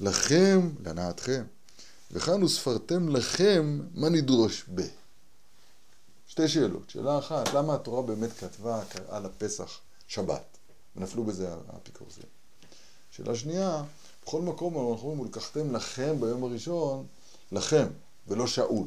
[0.00, 1.42] לכם, להנאתכם.
[2.12, 4.80] וכאן וספרתם לכם, מה נדרוש ב?
[6.36, 6.90] שתי שאלות.
[6.90, 10.58] שאלה אחת, למה התורה באמת כתבה, קראה לפסח שבת?
[10.96, 12.24] ונפלו בזה האפיקורסים.
[13.10, 13.82] שאלה שנייה,
[14.24, 17.06] בכל מקום אנחנו אומרים, ולקחתם לכם ביום הראשון,
[17.52, 17.86] לכם,
[18.28, 18.86] ולא שאול.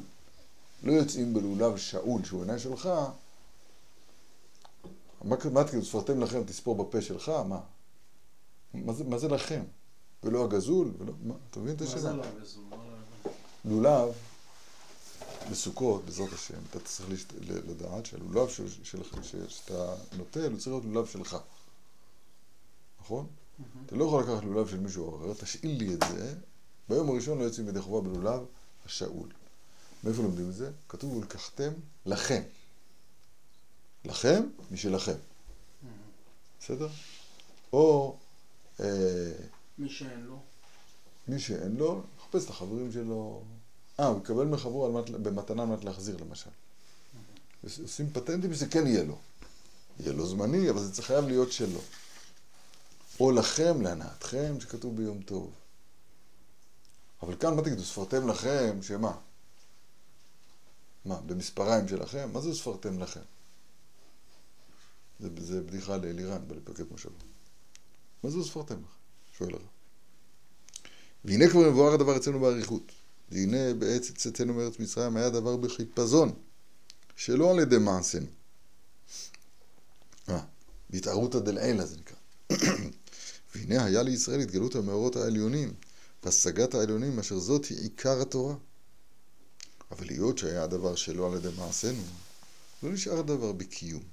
[0.83, 2.89] לא יוצאים בלולב שאול, שהוא אינה שלך,
[5.23, 7.59] מה, מה תגידו, ספרתם לכם, תספור בפה שלך, מה?
[8.73, 9.63] מה זה, מה זה לכם?
[10.23, 10.91] ולא הגזול?
[10.99, 12.01] ולא, מה, אתה מבין את השאלה?
[12.01, 12.63] מה זה לא הגזול?
[13.65, 14.13] לולב,
[15.51, 20.85] בסוכות, בעזרת השם, אתה צריך לדעת שהלולב של, של, של, שאתה נוטל, הוא צריך להיות
[20.85, 21.37] לולב שלך.
[23.01, 23.27] נכון?
[23.85, 26.35] אתה לא יכול לקחת לולב של מישהו אחר, תשאיל לי את זה.
[26.89, 28.45] ביום הראשון לא יוצאים ידי חובה בלולב
[28.85, 29.29] השאול.
[30.03, 30.71] מאיפה לומדים את זה?
[30.89, 31.71] כתוב ולקחתם
[32.05, 32.41] לכם.
[34.05, 35.15] לכם, משלכם.
[36.59, 36.89] בסדר?
[37.73, 38.17] או...
[38.79, 39.31] אה,
[39.77, 40.39] מי שאין לו.
[41.27, 43.43] מי שאין לו, מחפש את החברים שלו.
[43.99, 46.49] אה, הוא יקבל מנת, במתנה על מנת להחזיר למשל.
[47.63, 49.17] עושים פטנטים שזה כן יהיה לו.
[49.99, 51.79] יהיה לו זמני, אבל זה חייב להיות שלו.
[53.19, 55.53] או לכם, להנאתכם, שכתוב ביום טוב.
[57.23, 59.17] אבל כאן, מה תגידו, ספרתם לכם, שמה?
[61.05, 62.29] מה, במספריים שלכם?
[62.33, 63.21] מה זה ספרתם לכם?
[65.19, 67.25] זה, זה בדיחה לאלירן, בלפקד מושבו.
[68.23, 69.37] מה זה ספרתם לכם?
[69.37, 69.61] שואל הרב.
[71.25, 72.91] והנה כבר מבואר הדבר אצלנו באריכות.
[73.31, 76.33] והנה בעץ צאתנו מארץ מצרים היה דבר בחיפזון,
[77.15, 78.27] שלא על ידי מעשינו.
[80.29, 80.39] אה,
[80.89, 82.17] בהתערותא דלעילא זה נקרא.
[83.55, 85.73] והנה היה לישראל התגלות המאורות העליונים,
[86.23, 88.55] והשגת העליונים, אשר זאת היא עיקר התורה.
[89.91, 92.03] אבל היות שהיה הדבר שלא על ידי מעשינו,
[92.83, 94.03] לא נשאר הדבר בקיום.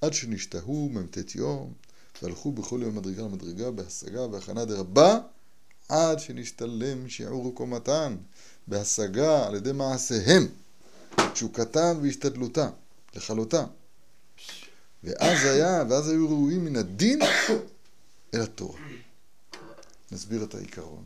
[0.00, 1.72] עד שנשתהו מ"ט יום,
[2.22, 5.20] והלכו בכל יום מדרגה למדרגה בהשגה והכנה דרבה,
[5.88, 8.16] עד שנשתלם שיעור קומתן,
[8.66, 10.48] בהשגה על ידי מעשיהם,
[11.32, 12.70] תשוקתם והשתדלותם,
[13.14, 13.64] לכלותם.
[15.04, 17.18] ואז היה, ואז היו ראויים מן הדין
[18.34, 18.80] אל התורה.
[20.12, 21.04] נסביר את העיקרון.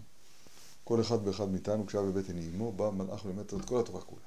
[0.84, 4.22] כל אחד ואחד מאיתנו, כשהיה בבטן אימו, בא מלאך ולימד את כל התורה כולה.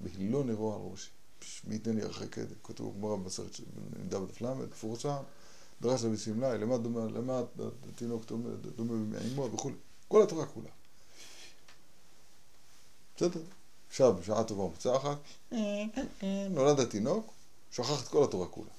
[0.00, 1.10] בהילו על ראשי.
[1.64, 5.22] מי יתן לי הרחק כתוב גמרא במסכת נ"ד דף ל', מפורסם,
[5.82, 7.44] דרש רבי סמלי, למד למד
[7.88, 8.24] התינוק
[8.76, 9.76] דומה מאימו וכולי.
[10.08, 10.68] כל התורה כולה.
[13.16, 13.40] בסדר?
[13.88, 15.18] עכשיו, בשעה טובה ומוצלחת,
[16.50, 17.32] נולד התינוק,
[17.72, 18.70] שכח את כל התורה כולה.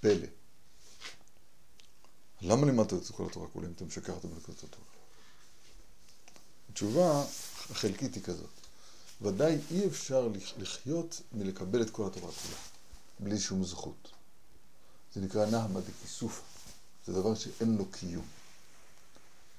[0.00, 0.26] פלא.
[2.40, 4.86] למה לימדת את כל התורה כולה אם אתה משכח את מלכות התורה?
[6.70, 7.24] התשובה
[7.70, 8.50] החלקית היא כזאת.
[9.22, 12.56] ודאי אי אפשר לחיות מלקבל את כל התורה כולה,
[13.22, 14.12] בלי שום זכות.
[15.14, 16.42] זה נקרא נהמה דכיסופה.
[17.06, 18.24] זה דבר שאין לו קיום.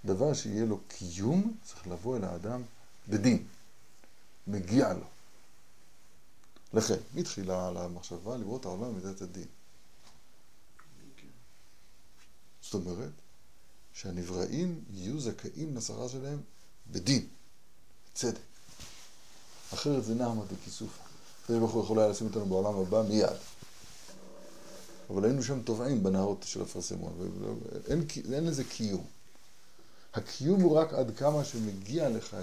[0.06, 2.62] דבר שיהיה לו קיום, צריך לבוא אל האדם
[3.10, 3.48] בדין.
[4.48, 5.06] מגיע לו.
[6.74, 9.48] לכן, מתחילה על המחשבה לראות את העולם במידת הדין.
[12.62, 13.12] זאת אומרת,
[13.94, 16.42] שהנבראים יהיו זכאים לשכר שלהם
[16.92, 17.28] בדין,
[18.14, 18.40] צדק.
[19.74, 21.04] אחרת זה נעמה דכיסופה.
[21.44, 23.38] הקדוש ברוך הוא יכול היה לשים אותנו בעולם הבא מיד.
[25.10, 29.06] אבל היינו שם טובעים בנהרות של אפרסמון, ואין אין לזה קיום.
[30.14, 32.40] הקיום הוא רק עד כמה שמגיע לך את,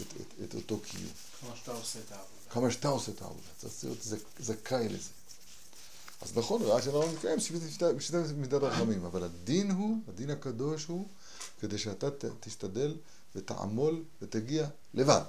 [0.00, 1.12] את, את, את אותו קיום.
[1.40, 2.50] כמה שאתה עושה את העבודה.
[2.50, 5.10] כמה שאתה עושה את העבודה, צריך להיות זכאי לזה.
[6.22, 7.38] אז נכון, ראה שאנחנו מתקיים
[7.96, 11.06] בשיטת מידת הרחמים, אבל הדין הוא, הדין הקדוש הוא,
[11.60, 12.08] כדי שאתה
[12.40, 12.94] תשתדל
[13.34, 15.22] ותעמול ותגיע לבד.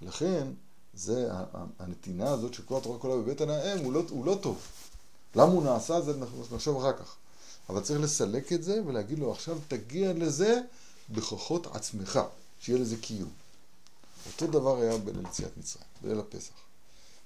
[0.00, 0.48] לכן,
[0.94, 1.28] זה
[1.78, 4.58] הנתינה הזאת של כל התורה כולה בבית הנאם, הוא לא, הוא לא טוב.
[5.34, 6.00] למה הוא נעשה?
[6.00, 6.12] זה
[6.52, 7.16] נחשוב אחר כך.
[7.68, 10.60] אבל צריך לסלק את זה ולהגיד לו, עכשיו תגיע לזה
[11.10, 12.20] בכוחות עצמך,
[12.60, 13.30] שיהיה לזה קיום.
[14.26, 16.52] אותו דבר היה בליל יציאת מצרים, בליל הפסח.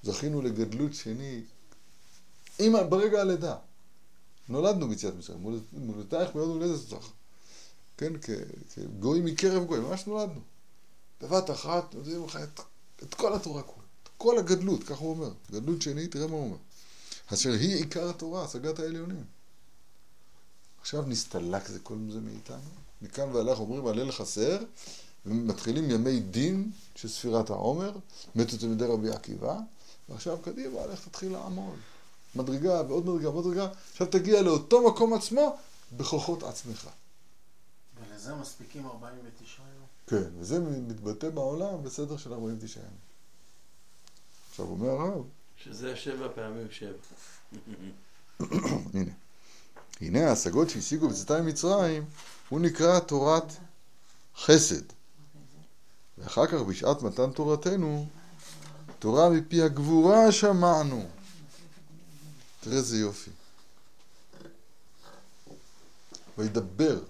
[0.02, 1.42] זכינו לגדלות שני,
[2.58, 3.56] עם, ברגע הלידה.
[4.48, 7.06] נולדנו ביציאת מצרים, מולדתייך מיד הולדת אותך.
[7.96, 10.40] כן, כגוי מקרב גוי, ממש נולדנו.
[11.20, 12.60] בבת אחת נותנים לך את,
[13.02, 15.32] את כל התורה כולה, את כל הגדלות, ככה הוא אומר.
[15.52, 16.56] גדלות שני, תראה מה הוא אומר.
[17.34, 19.24] אשר היא עיקר התורה, השגת העליונים.
[20.80, 22.70] עכשיו נסתלק זה כל זה מאיתנו.
[23.02, 24.58] מכאן ואילך אומרים הלל חסר,
[25.26, 27.92] ומתחילים ימי דין של ספירת העומר,
[28.34, 29.58] מתו תלמידי רבי עקיבא,
[30.08, 31.76] ועכשיו קדימה, לך תתחיל לעמול.
[32.34, 35.56] מדרגה ועוד מדרגה ועוד מדרגה, עכשיו תגיע לאותו מקום עצמו
[35.96, 36.88] בכוחות עצמך.
[38.00, 39.86] ולזה מספיקים 49 יום?
[40.06, 42.92] כן, וזה מתבטא בעולם בסדר של 49 ימים.
[44.50, 45.24] עכשיו אומר הרב,
[45.64, 46.96] שזה שבע פעמים שבע.
[48.94, 49.12] הנה.
[50.00, 52.04] הנה ההשגות שהשיגו בצאתם ממצרים,
[52.48, 53.52] הוא נקרא תורת
[54.36, 54.82] חסד.
[56.18, 58.06] ואחר כך בשעת מתן תורתנו,
[58.98, 61.08] תורה מפי הגבורה שמענו.
[62.60, 63.30] תראה איזה יופי.
[66.38, 67.00] וידבר.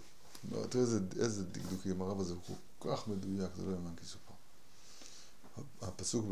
[0.69, 4.22] תראה איזה, איזה דקדוקים, הרב הזה הוא כל כך מדויק, זה לא יאמן כסופר.
[5.83, 6.25] הפסוק,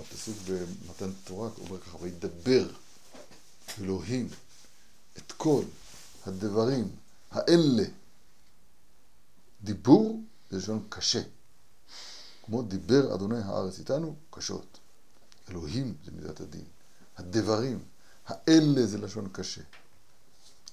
[0.00, 2.68] הפסוק במתן תורה אומר ככה, וידבר
[3.80, 4.28] אלוהים
[5.18, 5.62] את כל
[6.26, 6.90] הדברים
[7.30, 7.84] האלה.
[9.62, 10.20] דיבור
[10.50, 11.22] זה לשון קשה.
[12.42, 14.78] כמו דיבר אדוני הארץ איתנו, קשות.
[15.50, 16.64] אלוהים זה מידת הדין.
[17.16, 17.82] הדברים,
[18.26, 19.62] האלה זה לשון קשה.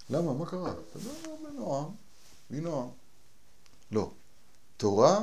[0.10, 0.34] למה?
[0.34, 0.74] מה קרה?
[0.94, 1.12] תדבר
[1.44, 1.92] בנועם,
[2.50, 2.90] בנועם.
[3.92, 4.12] לא.
[4.78, 5.20] תורה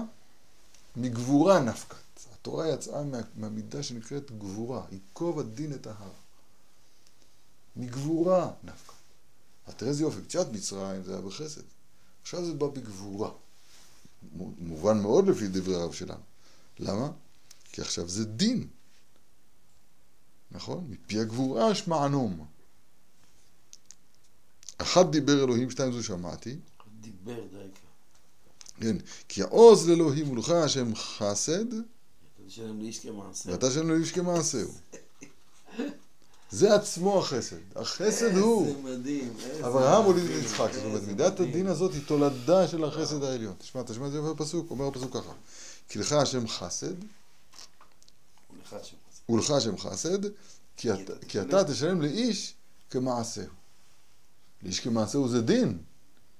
[0.96, 2.07] מגבורה נפקת.
[2.48, 4.86] התורה יצאה מה, מהמידה שנקראת גבורה.
[4.92, 6.12] ייקוב הדין את ההר.
[7.76, 8.92] מגבורה נפקא.
[9.66, 11.62] אז תראה איזה יופי, קצת מצרים זה היה בחסד.
[12.22, 13.30] עכשיו זה בא בגבורה.
[14.58, 16.22] מובן מאוד לפי דברי הרב שלנו.
[16.78, 17.10] למה?
[17.64, 18.68] כי עכשיו זה דין.
[20.50, 20.86] נכון?
[20.90, 22.46] מפי הגבורה שמענום.
[24.76, 26.56] אחד דיבר אלוהים, שתיים זו שמעתי.
[27.00, 27.68] דיבר די
[28.80, 28.96] כן,
[29.28, 31.97] כי העוז לאלוהים ולך השם חסד.
[33.52, 34.68] ואתה שלם לאיש כמעשהו.
[36.50, 37.56] זה עצמו החסד.
[37.76, 38.66] החסד הוא.
[38.66, 39.32] איזה מדהים.
[39.60, 40.68] אברהם הוליד את יצחק.
[40.72, 43.54] זאת אומרת, מידת הדין הזאת היא תולדה של החסד העליון.
[43.58, 45.32] תשמע, תשמע את זה בפסוק, אומר הפסוק ככה.
[45.88, 46.94] כי לך השם חסד.
[49.28, 50.18] ולך השם חסד.
[51.28, 52.54] כי אתה תשלם לאיש
[52.90, 53.44] כמעשהו.
[54.62, 55.78] לאיש כמעשהו זה דין,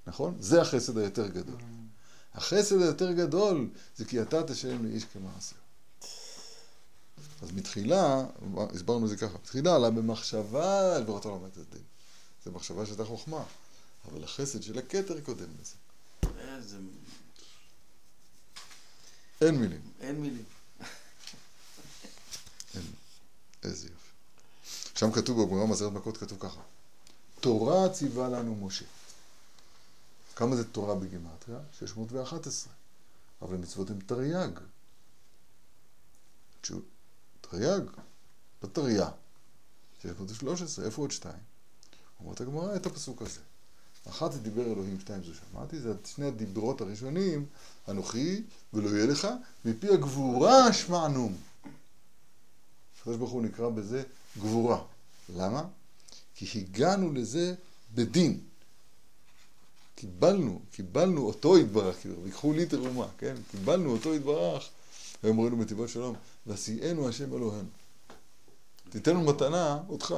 [0.07, 0.37] נכון?
[0.41, 1.61] זה החסד היותר גדול.
[2.35, 5.57] החסד היותר גדול זה כי אתה תשלם לאיש כמעשהו.
[7.43, 8.24] אז מתחילה,
[8.74, 11.82] הסברנו את זה ככה, מתחילה עלה במחשבה על ברירת העולם את הדין.
[12.45, 13.45] זו מחשבה שהייתה חוכמה,
[14.09, 15.74] אבל החסד של הכתר קודם לזה.
[16.39, 16.78] איזה...
[19.41, 19.80] אין מילים.
[20.01, 20.45] אין מילים.
[22.74, 22.82] אין.
[23.62, 24.09] איזה יופי.
[24.99, 26.61] שם כתוב בגמרא מעשרת מכות, כתוב ככה:
[27.41, 28.84] תורה ציווה לנו משה.
[30.36, 31.59] כמה זה תורה בגימטריה?
[31.72, 32.72] 611.
[33.43, 34.51] אבל מצוות הן תרי"ג.
[37.51, 37.82] תרי"ג,
[38.62, 39.09] לא תריה.
[40.03, 41.42] 613, איפה עוד שתיים?
[42.20, 43.40] אומרת הגמרא את הפסוק הזה.
[44.09, 47.46] אחת זה דיבר אלוהים, שתיים זו שמעתי, זה שני הדיברות הראשונים,
[47.88, 48.42] אנוכי
[48.72, 49.28] ולא יהיה לך,
[49.64, 51.36] מפי הגבורה שמענום.
[53.01, 54.03] הקדוש ברוך הוא נקרא בזה
[54.38, 54.82] גבורה.
[55.36, 55.64] למה?
[56.34, 57.55] כי הגענו לזה
[57.94, 58.40] בדין.
[59.94, 63.34] קיבלנו, קיבלנו אותו יתברך, ויקחו לי תרומה, כן?
[63.51, 64.68] קיבלנו אותו יתברך,
[65.22, 66.16] והם אומרים בטבעו שלום,
[66.49, 67.68] ועשיינו השם אלוהינו.
[68.90, 70.14] תיתן לנו מתנה אותך.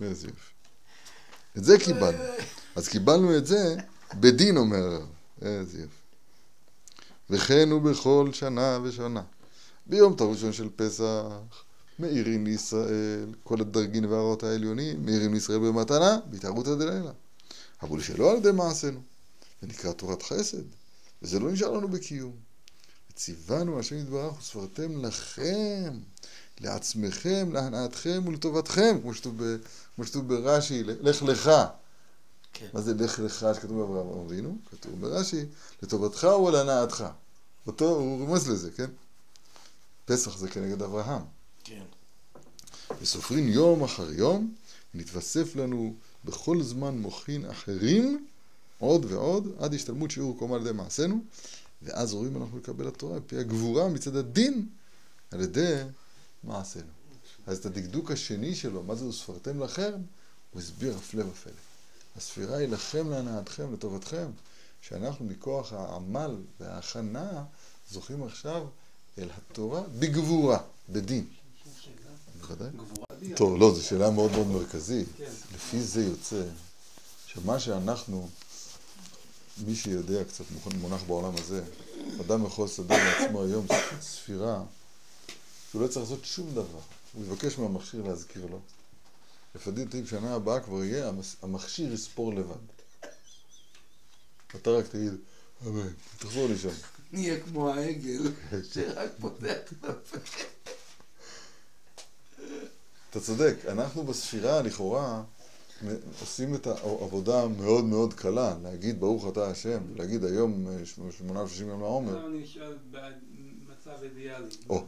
[0.00, 0.52] איזה יופי.
[1.58, 2.22] את זה קיבלנו.
[2.76, 3.76] אז קיבלנו את זה
[4.14, 5.08] בדין, אומר הרב.
[5.42, 5.94] איזה יופי.
[7.30, 9.22] וכן הוא בכל שנה ושנה.
[9.86, 11.24] ביום טוב ראשון של פסח,
[11.98, 17.12] מאירים לישראל, כל הדרגין והרעות העליונים, מאירים לישראל במתנה, בהתערותא דלילה.
[17.82, 19.00] אבל שלא על ידי מעשינו,
[19.62, 20.62] ונקרא תורת חסד,
[21.22, 22.32] וזה לא נשאר לנו בקיום.
[23.10, 25.98] וציוונו השם יתברך וספרתם לכם,
[26.60, 31.50] לעצמכם, להנאתכם ולטובתכם, כמו שכתוב, ברש"י, לך לך.
[32.52, 32.66] כן.
[32.72, 34.58] מה זה לך לך שכתוב באברהם אבינו?
[34.70, 35.46] כתוב ברש"י,
[35.82, 37.04] לטובתך ולהנאתך.
[37.66, 38.90] אותו, הוא רומז לזה, כן?
[40.04, 41.22] פסח זה כנגד אברהם.
[41.64, 41.84] כן.
[43.02, 44.54] וסופרים יום אחר יום,
[44.94, 45.94] נתווסף לנו
[46.24, 48.26] בכל זמן מוחין אחרים,
[48.78, 51.20] עוד ועוד, עד השתלמות שיעור קומה על ידי מעשינו,
[51.82, 54.68] ואז רואים אנחנו לקבל התורה על פי הגבורה מצד הדין,
[55.30, 55.82] על ידי
[56.44, 56.84] מעשינו.
[57.46, 59.92] אז את הדקדוק השני שלו, מה זה וספרתם לכם,
[60.50, 61.52] הוא הסביר הפלא ופלא.
[62.16, 64.30] הספירה היא לכם להנאתכם, לטובתכם,
[64.80, 67.44] שאנחנו מכוח העמל וההכנה
[67.90, 68.66] זוכים עכשיו
[69.18, 70.58] אל התורה בגבורה,
[70.88, 71.26] בדין.
[72.56, 75.08] גבורה טוב, לא, זו שאלה מאוד מאוד מרכזית.
[75.16, 75.30] כן.
[75.54, 76.44] לפי זה יוצא
[77.26, 78.28] שמה שאנחנו,
[79.66, 80.44] מי שיודע קצת
[80.80, 81.62] מונח בעולם הזה,
[82.20, 83.66] אדם יכול לסדר לעצמו היום
[84.00, 84.62] ספירה,
[85.70, 86.80] שהוא לא צריך לעשות שום דבר.
[87.12, 88.60] הוא יבקש מהמכשיר להזכיר לו.
[89.54, 91.10] לפי דעתי בשנה הבאה כבר יהיה,
[91.42, 92.54] המכשיר יספור לבד.
[94.56, 95.12] אתה רק תגיד,
[95.66, 95.88] אמן,
[96.18, 96.68] תחזור לי שם.
[97.12, 98.32] נהיה כמו העגל,
[98.72, 100.18] שרק פותח את הפה.
[103.10, 105.22] אתה צודק, אנחנו בספירה לכאורה
[106.20, 111.42] עושים את העבודה מאוד מאוד קלה, להגיד ברוך אתה השם, להגיד היום אה, שמ- שמונה
[111.42, 114.56] ושלושים יום לעומר, עכשיו אני שואל במצב אידיאלי.
[114.68, 114.82] או,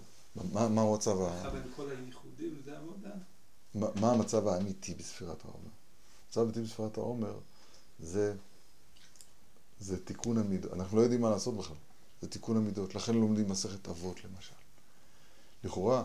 [0.53, 1.51] מה, המצב, ה...
[1.77, 3.11] כל הייחודים זה עבודה?
[3.75, 5.69] מה המצב האמיתי בספירת העומר?
[6.27, 7.35] המצב האמיתי בספירת העומר
[8.01, 8.35] זה,
[9.81, 11.77] זה תיקון המידות, אנחנו לא יודעים מה לעשות בכלל,
[12.23, 14.55] זה תיקון המידות, לכן לומדים מסכת אבות למשל.
[15.65, 16.05] לכאורה,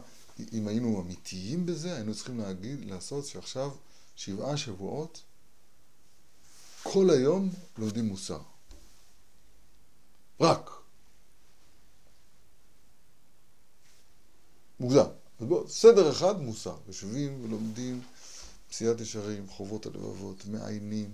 [0.54, 3.72] אם היינו אמיתיים בזה, היינו צריכים להגיד, לעשות שעכשיו
[4.16, 5.24] שבעה שבועות,
[6.84, 8.42] כל היום לומדים מוסר.
[10.42, 10.70] רק.
[14.80, 15.08] מוגזם.
[15.40, 16.78] אז בואו, סדר אחד מוסר.
[16.88, 18.02] יושבים ולומדים
[18.70, 21.12] פסיעת ישרים, חובות הלבבות, מעיינים,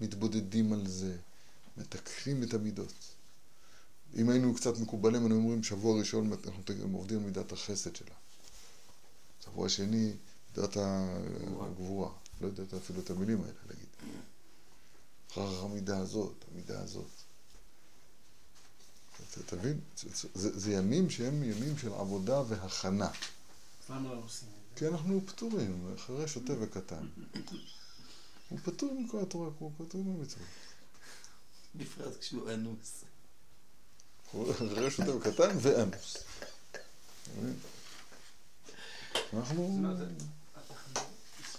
[0.00, 1.16] מתבודדים על זה,
[1.76, 2.94] מתקנים את המידות.
[4.16, 8.14] אם היינו קצת מקובלים, היינו אומרים שבוע ראשון אנחנו עובדים על מידת החסד שלה.
[9.54, 10.12] שבוע שני,
[10.56, 10.76] מידת
[11.60, 12.10] הגבורה.
[12.40, 13.86] לא יודע אפילו את המילים האלה להגיד.
[15.32, 17.10] אחר המידה הזאת, המידה הזאת.
[19.30, 19.80] אתה תבין?
[20.34, 23.10] זה, ימים שהם ימים של עבודה והכנה.
[23.90, 23.96] לא?
[24.76, 27.06] כי אנחנו פטורים, אחרי שוטה וקטן.
[28.48, 30.46] הוא פטור מכל התורה, הוא פטור מהמצוות.
[31.74, 33.04] בפרט כשהוא אנוס.
[34.32, 36.16] הוא אחרי שוטה וקטן ואנוס.
[39.38, 39.82] אנחנו...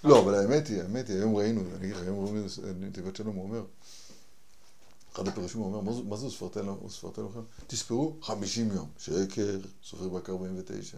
[0.04, 2.48] לא, אבל האמת היא, האמת היא, היום ראינו, אני אגיד לך, היום ראינו,
[2.80, 3.64] נתיבת שלום, הוא אומר,
[5.14, 7.40] אחד הפירושים הוא אומר, מה זה וספרתנו וספרתנו לכם?
[7.68, 10.98] תספרו 50 יום, שקר, סופר רק 49.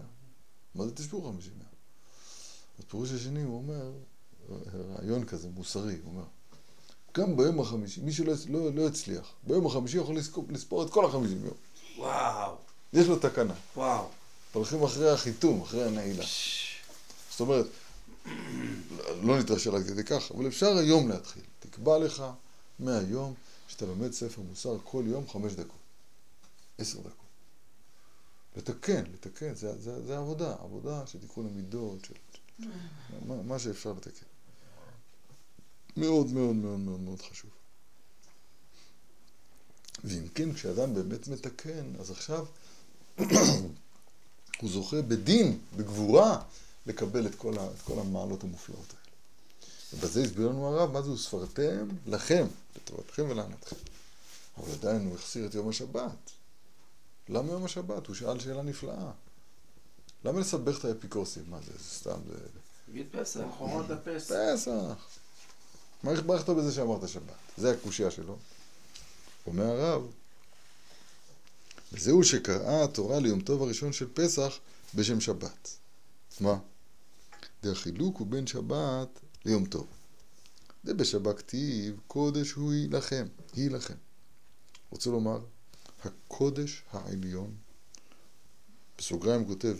[0.76, 1.68] מה זה תספרו 50 יום?
[2.80, 3.92] אז פירוש השני, הוא אומר,
[4.98, 6.26] רעיון כזה, מוסרי, הוא אומר,
[7.18, 11.06] גם ביום החמישי, מי שלא לא, לא הצליח, ביום החמישי יכול לספור, לספור את כל
[11.06, 11.58] החמישים יום.
[11.98, 12.56] וואו,
[12.94, 13.54] יש לו תקנה.
[13.76, 14.06] וואו.
[14.54, 16.26] הולכים אחרי החיתום, אחרי הנעילה.
[17.38, 17.66] זאת אומרת,
[19.28, 21.44] לא נתרשל עד כדי כך, אבל אפשר היום להתחיל.
[21.60, 22.24] תקבע לך
[22.80, 23.34] מהיום
[23.68, 25.80] שאתה לומד ספר מוסר כל יום חמש דקות.
[26.78, 27.28] עשר דקות.
[28.56, 32.14] לתקן, לתקן, זה, זה, זה עבודה, עבודה של תיקון המידות, של,
[33.28, 34.26] מה, מה שאפשר לתקן.
[35.98, 37.52] מאוד מאוד מאוד מאוד מאוד חשוב.
[40.04, 42.46] ואם כן, כשאדם באמת מתקן, אז עכשיו
[44.62, 46.42] הוא זוכה בדין, בגבורה,
[46.88, 49.08] לקבל את כל, ה, את כל המעלות המופלאות האלה.
[49.94, 53.76] ובזה הסביר לנו הרב מה זה וספרתם לכם, לטובתכם ולענתכם.
[54.58, 56.32] אבל עדיין הוא החסיר את יום השבת.
[57.30, 58.08] למה יום השבת?
[58.08, 59.12] הוא שאל שאלה נפלאה.
[60.24, 61.44] למה לסבך את האפיקורסים?
[61.50, 62.36] מה זה, זה סתם, זה...
[62.92, 63.40] תגיד פסח.
[63.56, 64.36] אחרון הפסח.
[64.54, 65.08] פסח.
[66.04, 67.34] מה הכברכת בזה שאמרת שבת?
[67.58, 68.38] זה הקושייה שלו.
[69.48, 70.02] אומר הרב,
[71.94, 74.60] וזהו שקראה התורה ליום טוב הראשון של פסח
[74.96, 75.70] בשם שבת.
[76.40, 76.58] מה?
[77.64, 79.88] דהחילוק הוא בין שבת ליום טוב.
[80.84, 82.90] זה בשבת כתיב, קודש הוא היא
[83.72, 83.96] לכם.
[84.90, 85.40] רוצה לומר,
[86.04, 87.56] הקודש העליון,
[88.98, 89.78] בסוגריים כותב,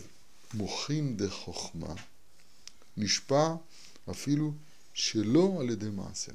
[0.54, 1.94] מוחין דחוכמה,
[2.96, 3.54] נשפע
[4.10, 4.52] אפילו
[4.94, 6.32] שלא על ידי מעשה.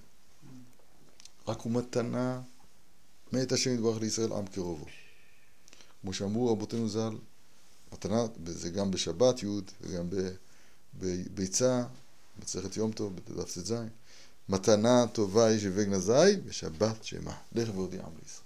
[1.48, 2.42] רק הוא מתנה
[3.32, 4.86] מאת השם יתברך לישראל עם קרובו.
[6.02, 7.18] כמו שאמרו רבותינו ז"ל,
[7.94, 9.48] מתנה, זה גם בשבת י'
[9.82, 10.10] וגם
[11.00, 11.84] בביצה,
[12.44, 13.74] מסכת יום טוב, בדף ט"ז.
[14.50, 17.38] מתנה טובה איש יבג נזי, ושבת שמה.
[17.52, 18.44] לך והודיע עם לישראל.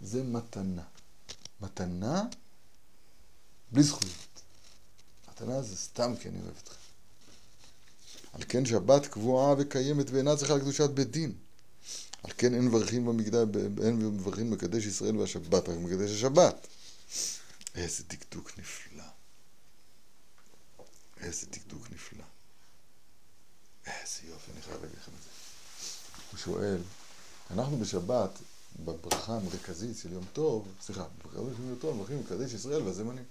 [0.00, 0.82] זה מתנה.
[1.60, 2.24] מתנה
[3.72, 4.42] בלי זכויות.
[5.30, 6.74] מתנה זה סתם כי אני אוהב אתכם.
[8.32, 11.32] על כן שבת קבועה וקיימת ואינה צריכה לקדושת בית דין.
[12.22, 16.66] על כן אין מברכים במקדש, אין מברכים מקדש ישראל והשבת, רק מקדש השבת.
[17.74, 19.04] איזה דקדוק נפלא.
[21.20, 22.24] איזה דקדוק נפלא.
[23.86, 25.28] איזה יופי, אני חייב להגיד לכם את זה.
[26.30, 26.82] הוא שואל,
[27.50, 28.30] אנחנו בשבת,
[28.84, 33.24] בברכה המרכזית של יום טוב, סליחה, בברכה של יום טוב, מברכים מקדש ישראל והזמנים.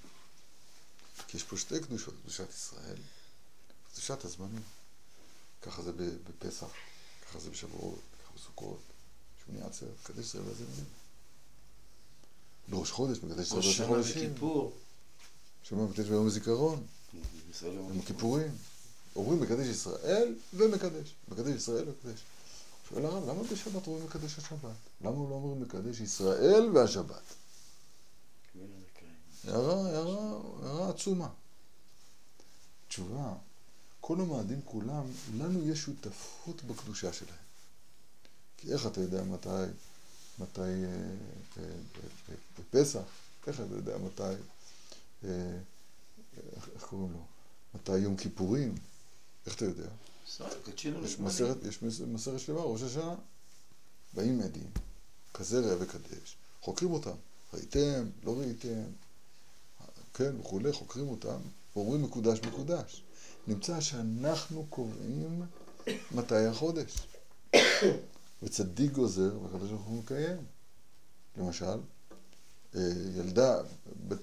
[1.28, 2.98] כי יש פה שתי קדושות, קדושת ישראל,
[3.92, 4.62] קדושת הזמנים.
[5.62, 5.92] ככה זה
[6.28, 6.68] בפסח,
[7.26, 8.80] ככה זה בשבועות, ככה בסוכות,
[9.46, 10.86] שמוני עצרת, מקדש ישראל והזמנים.
[12.68, 14.78] בראש חודש, מקדש ישראל ראש בראש שנה וכיפור.
[15.64, 16.88] שמה מקדש ביום הזיכרון,
[17.64, 18.52] יום הכיפורים.
[19.16, 21.16] אומרים מקדש ישראל ומקדש.
[21.28, 22.24] מקדש ישראל ומקדש.
[22.90, 24.76] שואל הרב, למה בשבת אומרים מקדש השבת?
[25.02, 27.22] למה לא אומרים מקדש ישראל והשבת?
[29.48, 31.30] הערה, הערה, הערה עצומה.
[32.88, 33.34] תשובה,
[34.02, 35.04] כל המועדים כולם,
[35.38, 37.50] לנו יש שותפות בקדושה שלהם.
[38.58, 39.50] כי איך אתה יודע מתי,
[40.40, 40.66] מתי, אה,
[41.58, 41.64] אה,
[42.30, 43.02] אה, בפסח,
[43.48, 44.34] איך אתה יודע מתי,
[46.76, 47.26] איך קוראים לו?
[47.76, 48.76] מתי יום כיפורים?
[49.46, 49.90] איך אתה יודע?
[51.04, 53.16] יש מסרת, יש מסרת שלמה, ראש השנה.
[54.14, 54.70] באים עדים,
[55.34, 57.16] כזה ראה וקדש, חוקרים אותם.
[57.54, 58.84] ראיתם, לא ראיתם,
[60.14, 61.40] כן, וכולי, חוקרים אותם,
[61.76, 63.04] ואומרים מקודש מקודש.
[63.48, 65.42] נמצא שאנחנו קוראים
[66.12, 67.08] מתי החודש.
[68.44, 70.38] וצדיק גוזר, והקדוש ברוך הוא מקיים.
[71.38, 71.80] למשל,
[73.16, 73.62] ילדה,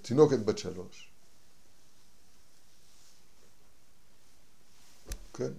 [0.03, 1.11] תינוקת בת שלוש,
[5.37, 5.53] כן,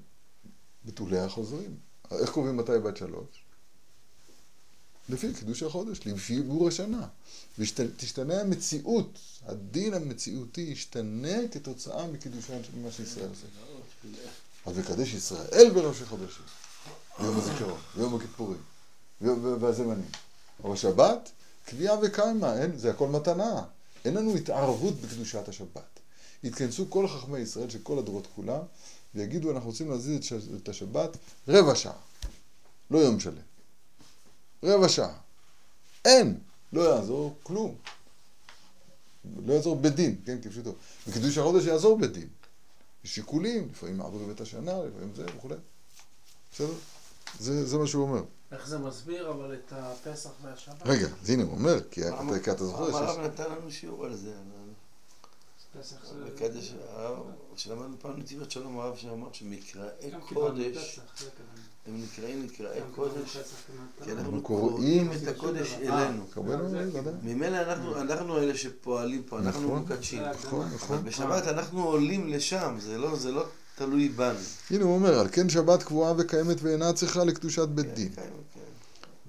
[0.86, 1.78] בתולי החוזרים.
[2.12, 3.28] איך קובעים מתי בת שלוש?
[5.10, 7.08] לפי קידוש החודש, לפי עיבור השנה.
[7.60, 13.48] ותשתנה המציאות, הדין המציאותי ישתנה כתוצאה מקידושן של מה שישראל עושה.
[14.66, 16.46] אז מקדש ישראל בראשי חודשים,
[17.20, 18.62] ביום הזיכרון, ביום הכיפורים,
[19.22, 20.10] והזמנים.
[20.64, 21.32] אבל שבת,
[21.66, 23.64] קביעה וקיימה, זה הכל מתנה.
[24.06, 26.00] אין לנו התערבות בקדושת השבת.
[26.44, 28.62] התכנסו כל חכמי ישראל של כל הדורות כולם,
[29.16, 31.94] ויגידו אנחנו רוצים להזיז את השבת רבע שעה,
[32.92, 33.42] לא יום שלם.
[34.64, 35.14] רבע שעה.
[36.06, 36.40] אין,
[36.74, 37.76] לא יעזור כלום.
[39.46, 40.72] לא יעזור בדין, כן, כפשוטו.
[41.08, 42.28] וקידוש החודש יעזור בדין.
[43.04, 45.56] יש שיקולים, לפעמים מעבירים את השנה, לפעמים זה וכולי.
[46.54, 46.74] בסדר?
[47.40, 48.24] זה, זה מה שהוא אומר.
[48.52, 50.82] איך זה מסביר אבל את הפסח והשבת?
[50.86, 52.96] רגע, אז הנה הוא אומר, כי אתה זוכר שיש...
[52.96, 54.34] הרב נתן לנו שיעור על זה.
[56.26, 56.74] בקדש,
[57.56, 61.00] כשלמדנו פעם נתיבות שלום הרב שאמר שמקראי קודש,
[61.88, 63.38] הם נקראים מקראי קודש,
[64.04, 66.24] כי אנחנו קוראים את הקודש אלינו.
[67.24, 67.58] ממילא
[68.02, 70.24] אנחנו אלה שפועלים פה, אנחנו מקדשים.
[71.04, 74.40] בשבת אנחנו עולים לשם, זה לא תלוי בנו.
[74.72, 78.12] הנה הוא אומר, על כן שבת קבועה וקיימת ואינה צריכה לקדושת בית דין.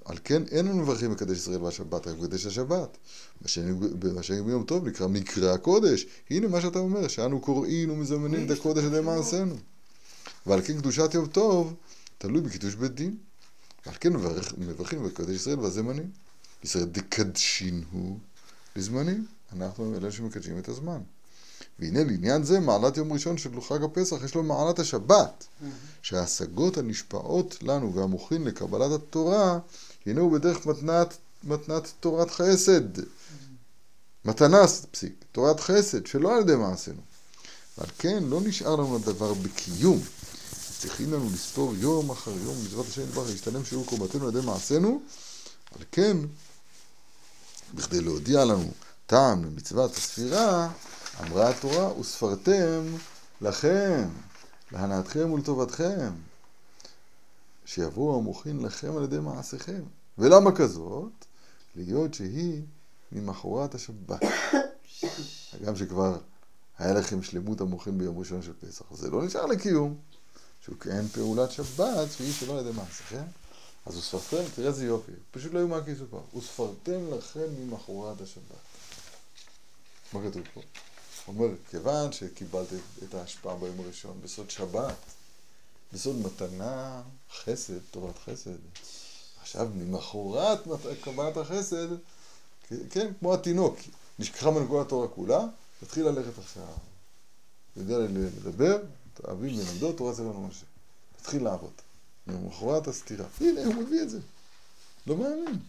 [0.09, 2.97] על כן אין לנו מברכים מקדש ישראל והשבת, רק מקדש השבת.
[3.41, 6.05] בשנים ביום טוב נקרא מקרא הקודש.
[6.29, 9.55] הנה מה שאתה אומר, שאנו קוראים ומזמנים את הקודש על ידי מעשינו.
[10.45, 11.73] ועל כן קדושת יום טוב
[12.17, 13.17] תלוי בקידוש בית דין.
[13.85, 14.13] ועל כן
[14.57, 16.09] מברכים מקדש ישראל והזמנים.
[16.63, 18.17] ישראל דקדשין הוא
[18.75, 19.25] לזמנים.
[19.53, 21.01] אנחנו אלה שמקדשים את הזמן.
[21.79, 25.47] והנה לעניין זה מעלת יום ראשון של חג הפסח יש לו מעלת השבת
[26.01, 29.59] שההשגות הנשפעות לנו והמוכין לקבלת התורה
[30.05, 32.81] הנה הוא בדרך מתנת, מתנת תורת חסד.
[34.25, 37.01] מתנה, פסיק, תורת חסד שלא על ידי מעשינו.
[37.77, 39.99] ועל כן לא נשאר לנו הדבר בקיום.
[40.79, 45.01] צריכים לנו לספור יום אחר יום מצוות השם יתברך להשתלם שיעור קורבתנו על ידי מעשינו.
[45.75, 46.17] על כן
[47.73, 48.71] בכדי להודיע לנו
[49.05, 50.69] טעם למצוות הספירה
[51.21, 52.95] אמרה התורה, וספרתם
[53.41, 54.07] לכם,
[54.71, 56.09] להנאתכם ולטובתכם,
[57.69, 59.81] שיבואו המוחין לכם על ידי מעשיכם.
[60.17, 61.25] ולמה כזאת?
[61.75, 62.61] להיות שהיא
[63.11, 64.19] ממחרת השבת.
[65.53, 66.17] הגם שכבר
[66.77, 68.85] היה לכם שלמות המוחין ביום ראשון של פסח.
[68.91, 69.95] זה לא נשאר לקיום,
[70.61, 73.23] שהוא כן פעולת שבת שהיא שלא על ידי מעשיכם.
[73.85, 76.21] אז וספרתם, תראה איזה יופי, פשוט לא יאומן כי יסופר.
[76.37, 78.61] וספרתם לכם ממחרת השבת.
[80.13, 80.61] מה כתוב פה?
[81.27, 82.67] אומר, כיוון שקיבלת
[83.03, 84.95] את ההשפעה ביום הראשון בסוד שבת,
[85.93, 87.01] בסוד מתנה,
[87.43, 88.51] חסד, תורת חסד.
[89.41, 90.59] עכשיו, ממחרת
[91.01, 91.87] קבלת החסד,
[92.89, 93.77] כן, כמו התינוק,
[94.19, 95.45] נשכחה ממנו כל התורה כולה,
[95.79, 96.63] תתחיל ללכת עכשיו.
[97.77, 98.77] יודע לדבר,
[99.13, 100.65] תאבים ולמדות, תורה סבנו משה.
[101.21, 101.71] תתחיל לעבוד.
[102.27, 103.25] למחרת הסתירה.
[103.41, 104.19] הנה, הוא מביא את זה.
[105.07, 105.59] לא מאמין.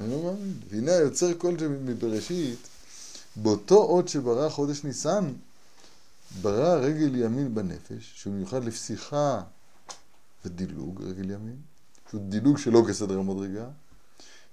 [0.00, 0.60] אני לא מאמין.
[0.68, 2.58] והנה היוצר כל זה מבראשית,
[3.36, 5.32] באותו אות שברא חודש ניסן,
[6.40, 9.42] ברא רגל ימין בנפש, שהוא מיוחד לפסיכה
[10.44, 11.56] ודילוג, רגל ימין,
[12.10, 13.68] שהוא דילוג שלא כסדר המדרגה,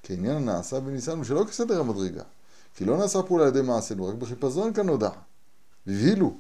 [0.04, 2.24] כעניין הנעשה בניסן ושלא כסדר המדרגה.
[2.76, 5.10] כי לא נעשה פעולה על ידי מעשינו, רק בחיפזון כאן נודע.
[5.88, 6.38] והבהילו.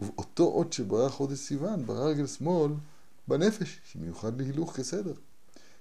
[0.00, 2.72] ובאותו אות שברא חודש סיוון, ברא רגל שמאל
[3.28, 5.14] בנפש, שמיוחד להילוך כסדר.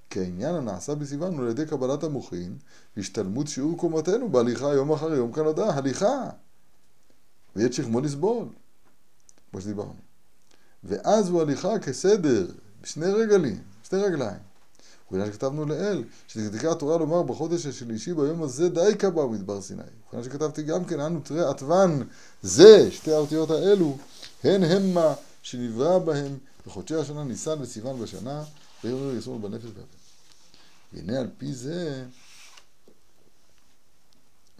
[0.09, 2.57] כי העניין הנעשה בסיוון הוא על ידי קבלת המוחין
[2.97, 6.29] והשתלמות שיעור קומתנו בהליכה יום אחר יום כנודע, הליכה.
[7.55, 8.47] ויש שכמו לסבול,
[9.51, 9.95] כמו שדיברנו.
[10.83, 12.47] ואז הוא הליכה כסדר,
[12.81, 14.39] בשני רגלים, שתי רגליים.
[15.11, 19.81] ובגלל שכתבנו לאל, שתקדקה התורה לומר בחודש השלישי ביום הזה די קבע במדבר סיני.
[20.07, 22.01] ובגלל שכתבתי גם כן, אנו תראה עטבן
[22.41, 23.97] זה, שתי האותיות האלו,
[24.43, 26.37] הן המה שנברא בהם
[26.67, 28.43] בחודשי השנה ניסן וסיוון בשנה,
[28.83, 29.81] ויאמר יסוד בנפש והפה.
[30.93, 32.05] והנה על פי זה,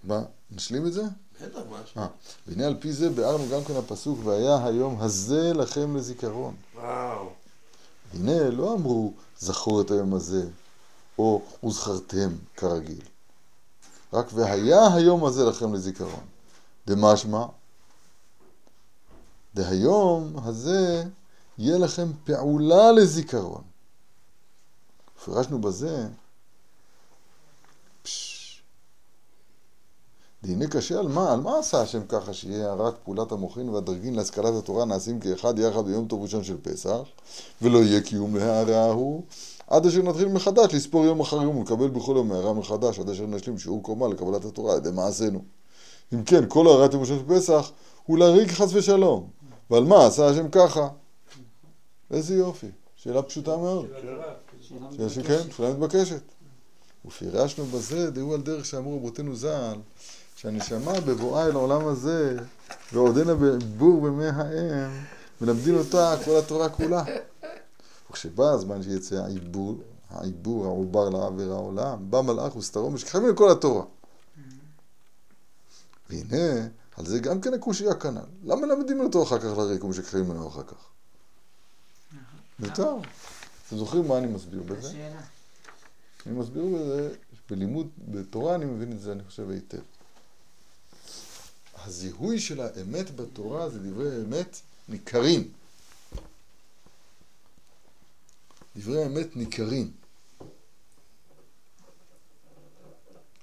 [0.03, 0.21] מה,
[0.51, 1.03] נשלים את זה?
[1.41, 2.01] בטח, משהו.
[2.01, 2.07] אה,
[2.47, 6.55] והנה על פי זה ביארנו גם כן הפסוק, והיה היום הזה לכם לזיכרון.
[6.75, 7.29] וואו.
[8.13, 10.47] הנה, לא אמרו זכור את היום הזה,
[11.19, 13.01] או וזכרתם כרגיל.
[14.13, 16.25] רק והיה היום הזה לכם לזיכרון.
[16.87, 17.45] דמשמע,
[19.55, 21.03] דהיום הזה
[21.57, 23.61] יהיה לכם פעולה לזיכרון.
[25.25, 26.07] פירשנו בזה,
[30.45, 31.33] דהנה קשה על מה?
[31.33, 35.85] על מה עשה השם ככה שיהיה רק פעולת המוחין והדרגין להשכלת התורה נעשים כאחד יחד
[35.85, 36.99] ביום טוב ראשון של פסח
[37.61, 39.23] ולא יהיה קיום להערה ההוא
[39.67, 43.25] עד אשר נתחיל מחדש לספור יום אחר יום ולקבל בכל יום הערה מחדש עד אשר
[43.25, 45.41] נשלים שיעור קומה לקבלת התורה על ידי מעשינו.
[46.13, 47.71] אם כן, כל הערת יום ראשון של פסח
[48.05, 49.29] הוא להריג חס ושלום.
[49.69, 50.87] ועל מה עשה השם ככה?
[52.11, 52.67] איזה יופי.
[52.95, 53.85] שאלה פשוטה מאוד.
[54.61, 56.21] שאלה שכן, שאלה מתבקשת.
[57.05, 59.77] ופירשנו בזה, דעו על דרך שאמרו רבותינו ז"ל,
[60.35, 62.37] שהנשמה בבואה אל העולם הזה,
[62.93, 65.05] ועודנה בבור במי האם,
[65.41, 67.03] מלמדים אותה כל התורה כולה.
[68.09, 69.75] וכשבא הזמן שיצא העיבור,
[70.09, 73.83] העיבור, העובר לעבר העולם, בא מלאך וסתרו משכחים את כל התורה.
[76.09, 76.67] והנה,
[76.97, 78.21] על זה גם כן הקושי הכנ"ל.
[78.43, 80.89] למה מלמדים אותו אחר כך לריק ומשכחים ממנו אחר כך?
[82.59, 82.95] מיותר.
[83.67, 85.09] אתם זוכרים מה אני מסביר בזה?
[86.25, 87.09] אני מסביר בזה,
[87.49, 89.94] בלימוד, בתורה אני מבין את זה, אני חושב היטב.
[91.85, 95.51] הזיהוי של האמת בתורה זה דברי אמת ניכרים.
[98.75, 99.91] דברי אמת ניכרים.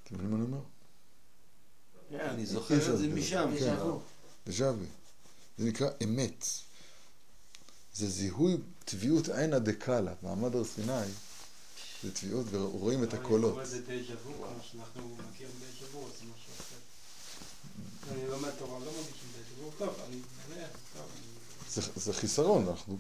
[0.05, 0.61] אתם מבינים מה אני אומר?
[2.11, 3.51] כן, אני זוכר את זה משם.
[3.59, 3.75] כן.
[3.75, 4.01] וו.
[5.59, 6.47] זה נקרא אמת.
[7.95, 11.07] זה זיהוי טביעות עינא דקאלה, מעמד הר סיני,
[12.03, 13.55] זה טביעות ורואים את הקולות.
[18.11, 18.37] אני זה משהו אחר.
[18.37, 20.17] אני לומד תורה, לא מרגישים דז'ה וו, טוב, אני
[20.51, 21.27] מניח, טוב, אני...
[21.71, 22.99] זה, זה חיסרון, אנחנו,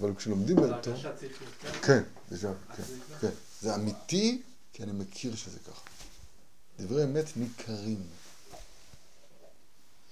[0.00, 1.72] אבל כשלומדים אבל בתורה, הרגשה צריך יותר.
[1.72, 3.20] כן, כן, זה ככה.
[3.20, 5.82] כן, זה אמיתי, כי אני מכיר שזה ככה.
[6.78, 8.06] דברי אמת ניכרים.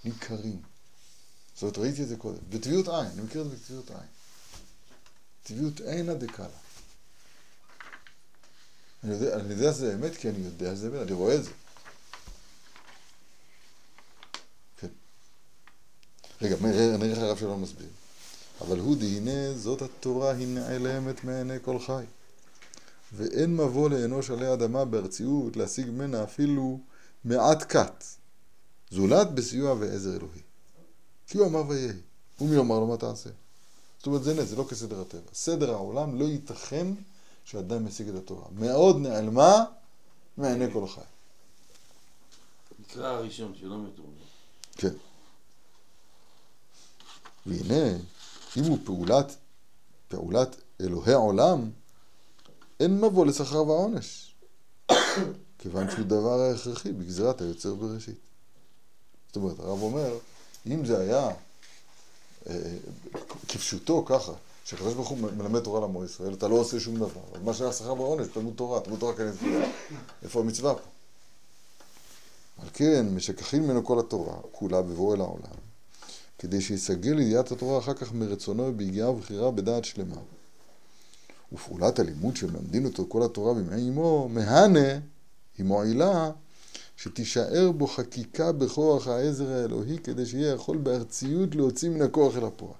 [0.05, 0.63] ניכרים.
[1.55, 2.39] זאת אומרת, ראיתי את זה קודם.
[2.49, 4.09] בטביעות עין, אני מכיר את זה בטביעות עין.
[5.43, 6.49] טביעות עינא דקאלה.
[9.05, 11.51] אני יודע, אני יודע שזה אמת, כי אני יודע שזה אמת, אני רואה את זה.
[14.77, 14.89] כן.
[16.43, 17.89] רגע, נראה איך הרב שלום מסביר.
[18.61, 22.05] אבל הוא דהנה זאת התורה היא נעלמת מעיני כל חי.
[23.13, 26.81] ואין מבוא לאנוש עלי אדמה בארציות להשיג ממנה אפילו
[27.25, 28.05] מעט כת,
[28.91, 30.41] זולת בסיוע ועזר אלוהי.
[31.27, 31.93] כי הוא אמר ויהי,
[32.41, 33.31] ומי יאמר לו מה תעשה.
[33.99, 35.31] זאת אומרת זה נס, זה לא כסדר הטבע.
[35.35, 36.87] סדר העולם לא ייתכן
[37.45, 38.45] שאדם ישיג את התורה.
[38.53, 39.65] מאוד נעלמה
[40.37, 41.01] מעיני כל חי.
[42.79, 44.13] נקרא הראשון שלא מתורגם.
[44.77, 44.95] כן.
[47.47, 47.99] והנה,
[48.57, 49.37] אם הוא פעולת,
[50.09, 51.71] פעולת אלוהי העולם,
[52.81, 54.35] אין מבוא לשכר ועונש.
[55.59, 58.19] כיוון שהוא דבר ההכרחי בגזירת היוצר בראשית.
[59.27, 60.19] זאת אומרת, הרב אומר,
[60.67, 61.31] אם זה היה
[62.49, 62.55] אה,
[63.49, 64.33] כפשוטו ככה,
[64.65, 67.21] שהקדוש ברוך הוא מלמד תורה לעמו ישראל, אתה לא עושה שום דבר.
[67.35, 69.67] אז מה שהיה שכר ועונש, תלמוד תורה, תלמוד תורה כנס תורה.
[70.23, 70.81] איפה המצווה פה?
[72.63, 75.57] על כן, משכחים ממנו כל התורה, כולה בבוא אל העולם,
[76.43, 80.17] כדי שיסגל לידיעת התורה אחר כך מרצונו ביגיעה ובחירה בדעת שלמה.
[81.53, 84.89] ופעולת הלימוד שמלמדים אותו כל התורה בימי אמו, מהנה,
[85.59, 86.31] היא מועילה,
[86.97, 92.75] שתישאר בו חקיקה בכוח העזר האלוהי, כדי שיהיה יכול בארציות להוציא מן הכוח אל הפועל.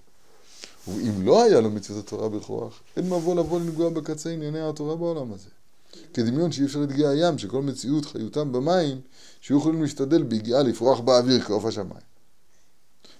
[0.89, 5.33] ואם לא היה לו מצוות התורה בכוח, אין מבוא לבוא לנגוע בקצה ענייני התורה בעולם
[5.33, 5.49] הזה.
[6.15, 9.01] כדמיון שאי אפשר להתגיע הים, שכל מציאות חיותם במים,
[9.51, 12.12] יכולים להשתדל ביגיעה לפרוח באוויר כעוף השמיים.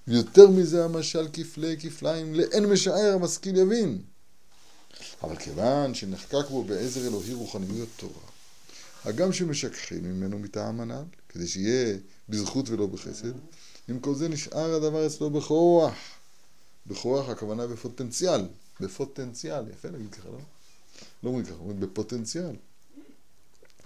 [0.09, 4.03] ויותר מזה המשל כפלי כפליים, לאין משער המשכיל יבין.
[5.23, 8.23] אבל כיוון שנחקק בו בעזר אלוהי רוחניות תורה,
[9.05, 11.97] הגם שמשככים ממנו מטעם הנ"ל, כדי שיהיה
[12.29, 13.33] בזכות ולא בחסד,
[13.89, 15.95] עם כל זה נשאר הדבר אצלו בכוח.
[16.87, 18.41] בכוח הכוונה בפוטנציאל,
[18.81, 20.39] בפוטנציאל, יפה להגיד ככה, לא?
[21.23, 22.57] לא אומרים ככה, אומרים בפוטנציאל.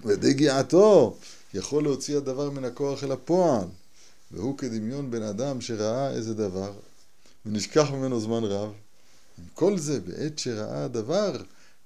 [0.04, 1.16] ועדי גיעתו
[1.54, 3.64] יכול להוציא הדבר מן הכוח אל הפועל,
[4.30, 6.72] והוא כדמיון בן אדם שראה איזה דבר,
[7.46, 8.72] ונשכח ממנו זמן רב.
[9.38, 11.36] עם כל זה, בעת שראה הדבר,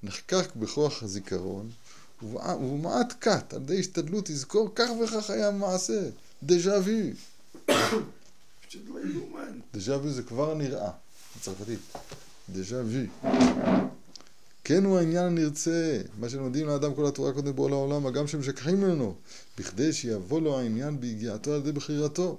[0.02, 1.70] נחקק בכוח הזיכרון,
[2.22, 6.08] ובמעט קט, על ידי השתדלות, יזכור כך וכך היה מעשה,
[6.42, 7.12] דז'ה וי.
[9.74, 10.90] דז'ה וי זה כבר נראה,
[11.36, 11.80] בצרפתית.
[12.52, 13.06] דז'ה וי.
[14.64, 19.14] כן הוא העניין הנרצה, מה שלומדים לאדם כל התורה קודם בו לעולם, הגם שמשכחים ממנו,
[19.58, 22.38] בכדי שיבוא לו העניין ביגיעתו על ידי בחירתו.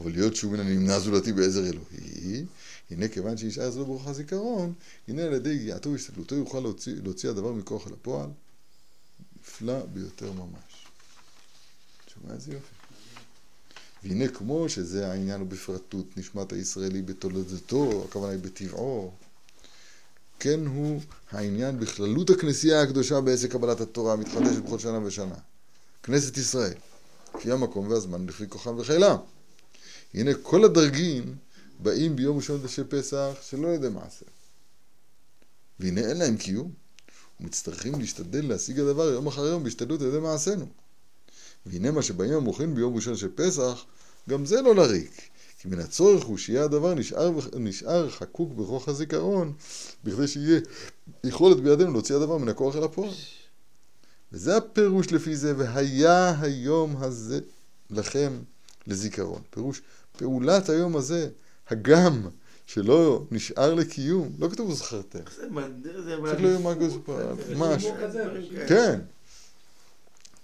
[0.00, 2.44] אבל להיות שהוא מן הנמנע זולתי בעזר אלוהי,
[2.90, 4.72] הנה כיוון שישאר אצלו ברוך הזיכרון,
[5.08, 8.30] הנה על ידי יגיעתו והשתדלותו יוכל להוציא, להוציא הדבר מכוח אל הפועל.
[9.40, 10.86] נפלא ביותר ממש.
[12.14, 12.74] שומע איזה יופי.
[14.04, 19.12] והנה כמו שזה העניין הוא בפרטות נשמת הישראלי בתולדתו, הכוונה היא בטבעו,
[20.42, 25.34] כן הוא העניין בכללות הכנסייה הקדושה בעסק קבלת התורה המתחדשת בכל שנה ושנה.
[26.02, 26.74] כנסת ישראל,
[27.34, 29.16] לפי המקום והזמן, לפי כוחם וחילם.
[30.14, 31.36] הנה כל הדרגים
[31.78, 34.24] באים ביום ראשון של פסח שלא על ידי מעשה.
[35.80, 36.72] והנה אין להם קיום,
[37.40, 40.66] ומצטרכים להשתדל להשיג הדבר יום אחר יום בהשתדלות על ידי מעשינו.
[41.66, 43.84] והנה מה שבאים המוחין ביום ראשון של פסח,
[44.28, 45.22] גם זה לא לריק.
[45.62, 49.52] כי מן הצורך הוא שיהיה הדבר נשאר, נשאר חקוק בכוח הזיכרון,
[50.04, 50.60] בכדי שיהיה
[51.24, 53.10] יכולת בידינו להוציא הדבר מן הכוח אל הפועל.
[54.32, 57.40] וזה הפירוש לפי זה, והיה היום הזה
[57.90, 58.32] לכם
[58.86, 59.42] לזיכרון.
[59.50, 59.82] פירוש,
[60.18, 61.28] פעולת היום הזה,
[61.68, 62.28] הגם
[62.66, 65.18] שלא נשאר לקיום, לא כתוב זכרתם.
[65.36, 66.62] זה מדהים, זה צריך להיות
[67.56, 67.86] ממש.
[68.68, 69.00] כן.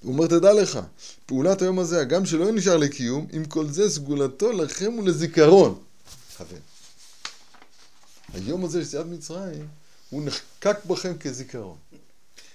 [0.02, 0.78] הוא אומר, תדע לך,
[1.26, 5.82] פעולת היום הזה, הגם שלא נשאר לקיום, עם כל זה סגולתו לכם ולזיכרון.
[6.36, 6.56] חבר.
[8.34, 9.68] היום הזה של יציאת מצרים,
[10.10, 11.76] הוא נחקק בכם כזיכרון.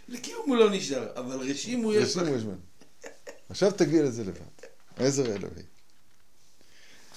[0.07, 2.55] לקיום הוא לא נשאר, אבל רשים הוא יש לכם.
[3.49, 4.41] עכשיו תגיע לזה לבד.
[4.97, 5.63] עזר אלוהי.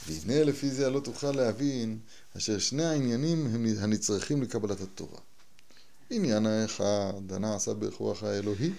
[0.06, 1.98] והנה לפי זה לא תוכל להבין
[2.36, 5.18] אשר שני העניינים הם הנצרכים לקבלת התורה.
[6.10, 8.70] עניין האחד, הנעשה בכוח האלוהי,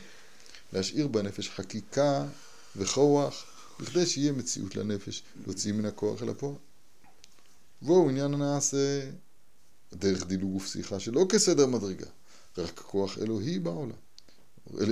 [0.74, 2.26] להשאיר בנפש חקיקה
[2.76, 3.46] וכוח,
[3.80, 6.56] בכדי שיהיה מציאות לנפש, להוציא מן הכוח אל הפועל.
[7.82, 9.10] והוא עניין הנעשה
[9.94, 12.06] דרך דילוג ופסיכה שלא כסדר מדרגה,
[12.58, 13.96] רק כוח אלוהי בעולם.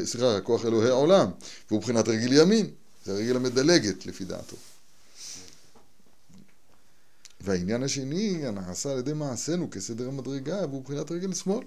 [0.03, 1.31] סליחה, רק כוח אלוהי העולם,
[1.67, 2.69] והוא מבחינת רגיל ימין,
[3.05, 4.55] זה הרגל המדלגת לפי דעתו.
[7.41, 11.65] והעניין השני, הנעשה על ידי מעשינו כסדר המדרגה, והוא מבחינת רגל שמאל.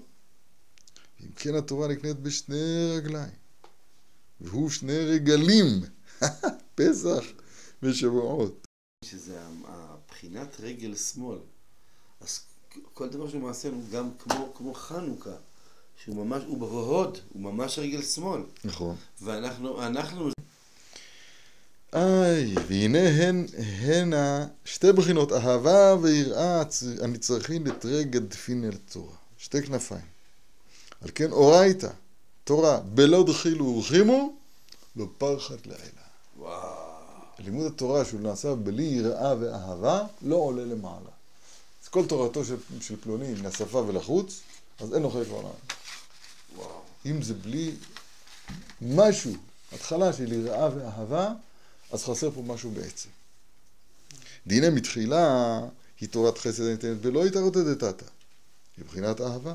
[1.21, 3.38] אם כן התורה נקנית בשני רגליים.
[4.41, 5.81] והוא שני רגלים,
[6.75, 7.23] פסח
[7.83, 8.67] ושבועות.
[9.05, 11.37] שזה הבחינת רגל שמאל.
[12.21, 12.39] אז
[12.93, 15.35] כל דבר שהוא מעשינו, גם כמו, כמו חנוכה,
[16.03, 18.41] שהוא ממש, הוא בהוד, הוא ממש רגל שמאל.
[18.65, 18.95] נכון.
[19.21, 20.29] ואנחנו, אנחנו...
[21.93, 24.13] איי, והנה הן, הן
[24.65, 26.63] שתי בחינות, אהבה ויראה
[27.01, 29.15] הנצרכים לתרגל דפין אל תורה.
[29.37, 30.05] שתי כנפיים.
[31.01, 31.89] על כן אורייתא.
[32.49, 34.33] תורה, בלא דחילו ורחימו,
[34.95, 36.05] לא פרחת לילה.
[36.37, 36.69] וואו.
[37.39, 41.09] לימוד התורה שהוא נעשה בלי יראה ואהבה, לא עולה למעלה.
[41.83, 44.39] אז כל תורתו של, של פלוני לשפה ולחוץ,
[44.79, 45.49] אז אין לו חלק בעולם.
[46.55, 46.81] וואו.
[47.05, 47.71] אם זה בלי
[48.81, 49.33] משהו,
[49.71, 51.33] התחלה של יראה ואהבה,
[51.91, 53.09] אז חסר פה משהו בעצם.
[54.47, 55.59] דיני מתחילה
[55.99, 58.05] היא תורת חסד הניתנת ולא התערותא דתתא,
[58.77, 59.53] מבחינת אהבה.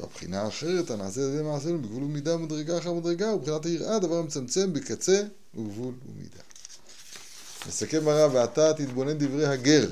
[0.00, 4.72] והבחינה האחרת הנעשית על ידי מעשינו בגבול ומידה ומדרגה אחר מדרגה ובחינת היראה דבר מצמצם
[4.72, 5.22] בקצה
[5.54, 6.40] וגבול ומידה.
[7.68, 9.88] נסכם הרב, ואתה תתבונן דברי הגר.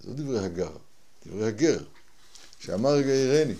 [0.00, 0.70] זה לא דברי הגר,
[1.26, 1.84] דברי הגר,
[2.58, 3.54] שאמר רגע יראני,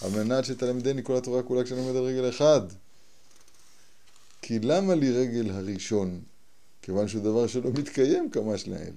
[0.00, 2.60] על מנת שתלמדני כל התורה כולה כשאני עומד על רגל אחד.
[4.42, 6.20] כי למה לי רגל הראשון?
[6.82, 8.92] כיוון שהוא דבר שלא מתקיים כמש לאל.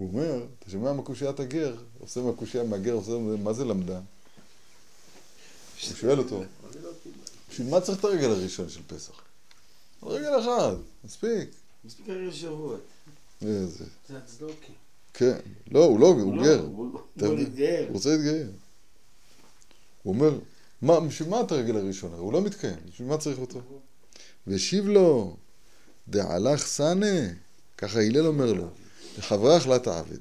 [0.00, 3.96] הוא אומר, אתה שומע מקושיית הגר, עושה מקושיה מהגר, עושה, מה זה למדה?
[3.96, 6.42] הוא שואל אותו,
[7.50, 9.12] בשביל מה צריך את הרגל הראשון של פסח?
[10.02, 11.50] רגל אחד, מספיק.
[11.84, 12.80] מספיק הרגל שבועות.
[13.42, 13.84] איזה.
[14.08, 14.72] זה הצדוקי.
[15.14, 15.38] כן.
[15.70, 16.60] לא, הוא לא, הוא לא, גר.
[16.60, 17.38] הוא אתה הוא
[17.92, 18.50] רוצה להתגייר.
[20.02, 20.38] הוא אומר,
[20.82, 22.16] מה, בשביל מה את הרגל הראשונה?
[22.16, 23.60] הוא לא מתקיים, בשביל מה צריך אותו?
[24.46, 25.36] והשיב לו,
[26.08, 27.28] דעלך סנה,
[27.78, 28.68] ככה הלל אומר לו,
[29.18, 30.18] לחברך לא תעבד.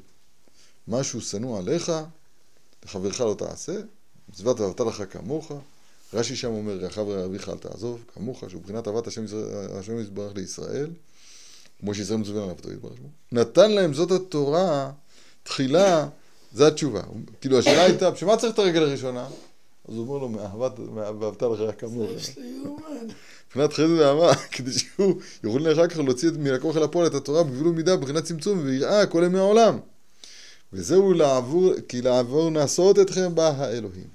[0.88, 1.92] משהו שנוא עליך,
[2.86, 3.74] לחברך לא תעשה,
[4.30, 5.52] מצוות אהבת לך כמוך.
[6.14, 10.90] רש"י שם אומר, רחב אביך אל תעזוב, כמוך, שהוא מבחינת אהבת השם יתברך לישראל,
[11.80, 13.08] כמו שישראל מצווה עליו, יתברך שמו.
[13.32, 14.92] נתן להם זאת התורה,
[15.44, 16.08] תחילה,
[16.54, 17.02] זה התשובה.
[17.42, 19.28] כאילו השאלה הייתה, בשביל מה צריך את הרגל הראשונה?
[19.88, 22.10] אז הוא אומר לו, מאהבת, ואהבת לך כמוך.
[23.50, 27.44] מבחינת חסד ואהבה, כדי שהוא יוכל אחר כך להוציא מן הכוח אל הפועל את התורה
[27.44, 29.80] בגבול ומידה, מבחינת צמצום ויראה כל ימי העולם.
[30.74, 34.08] וזהו לעבור, כי לעבור נסות אתכם בה האלוהים.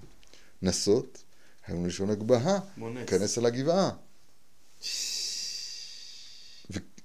[0.62, 1.22] נסות,
[1.66, 2.58] היינו לשון הגבהה.
[3.06, 3.90] כנס על הגבעה.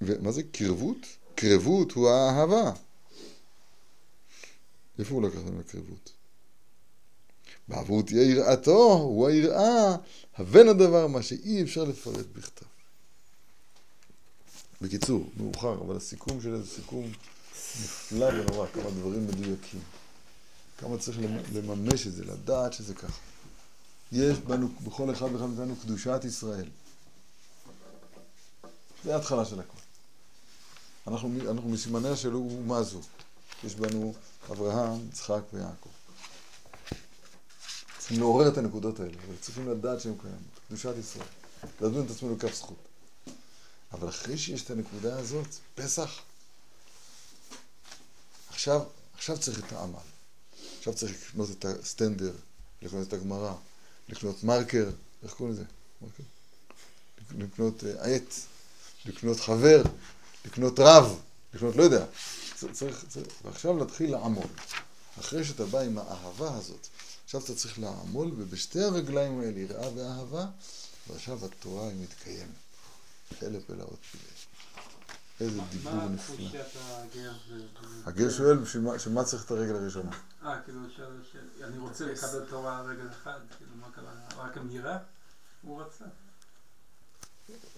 [0.01, 0.97] ומה זה קרבות?
[1.35, 2.71] קרבות הוא האהבה.
[4.99, 6.11] איפה הוא לקח לנו קרבות?
[7.69, 9.95] בעבור תהיה יראתו, הוא היראה,
[10.37, 12.65] הבן הדבר, מה שאי אפשר לפרט בכתב.
[14.81, 17.11] בקיצור, מאוחר, אבל הסיכום של זה סיכום
[17.83, 19.79] נפלא ונורא, כמה דברים מדויקים.
[20.77, 23.21] כמה צריך למ- לממש את זה, לדעת שזה ככה.
[24.11, 26.65] יש בנו, בכל אחד ואחד מאיתנו, קדושת ישראל.
[29.03, 29.77] זה ההתחלה של הכל.
[31.07, 32.99] אנחנו, אנחנו מסימניה של אומה זו.
[33.63, 34.13] יש בנו
[34.51, 35.89] אברהם, יצחק ויעקב.
[38.09, 40.59] צריכים לעורר את הנקודות האלה, וצריכים לדעת שהן קיימות.
[40.67, 41.27] קדושת ישראל.
[41.81, 42.77] לדון את עצמנו לכף זכות.
[43.91, 46.19] אבל אחרי שיש את הנקודה הזאת, פסח,
[48.49, 48.81] עכשיו,
[49.17, 49.99] עכשיו צריך את העמל.
[50.77, 52.31] עכשיו צריך לקנות את הסטנדר,
[52.81, 53.53] לקנות את הגמרא,
[54.09, 54.89] לקנות מרקר,
[55.23, 55.63] איך קוראים לזה?
[56.01, 56.23] מרקר?
[57.37, 58.33] לקנות אה, עט,
[59.05, 59.83] לקנות חבר,
[60.45, 61.19] לקנות רב,
[61.53, 62.05] לקנות לא יודע.
[62.73, 64.47] צריך, צריך, ועכשיו להתחיל לעמול.
[65.19, 66.87] אחרי שאתה בא עם האהבה הזאת,
[67.29, 70.45] עכשיו אתה צריך לעמול, ובשתי הרגליים האלה יראה ואהבה,
[71.09, 72.49] ועכשיו התורה היא מתקיימת.
[73.43, 74.23] אלף פלאות פילי.
[75.39, 76.35] איזה דיבור מה נפלא.
[76.35, 77.31] תחושת הגר?
[77.49, 77.59] ו-
[78.09, 80.11] הגר שואל, בשביל מה- בשביל מה צריך את הרגל הראשונה?
[80.43, 80.79] אה, כאילו,
[81.63, 84.11] אני רוצה לקבל תורה רגל אחד, כאילו, מה קרה?
[84.45, 84.97] רק אמירה?
[85.61, 86.05] הוא רצה.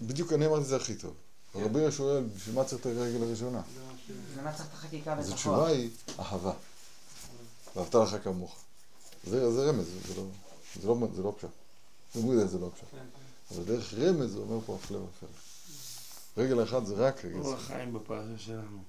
[0.02, 1.14] בדיוק אני אמרתי את זה הכי טוב.
[1.54, 3.58] רבי שואל, בשביל מה צריך את הרגל הראשונה?
[3.58, 3.62] מה.
[4.42, 5.68] למה צריך את החקיקה אז ואת התשובה?
[5.68, 6.52] היא אהבה.
[7.76, 8.61] ואהבת לך כמוך.
[9.24, 10.24] זה, זה רמז, זה לא,
[10.80, 11.48] זה לא, זה לא פשט.
[12.14, 12.84] זה מודע, זה לא פשט.
[12.90, 13.54] כן, כן.
[13.54, 15.28] אבל דרך רמז זה אומר פה הפלא ופלא.
[16.36, 17.54] רגל אחת זה רק רגל שמאל.
[17.54, 18.82] החיים בפרשה שלנו.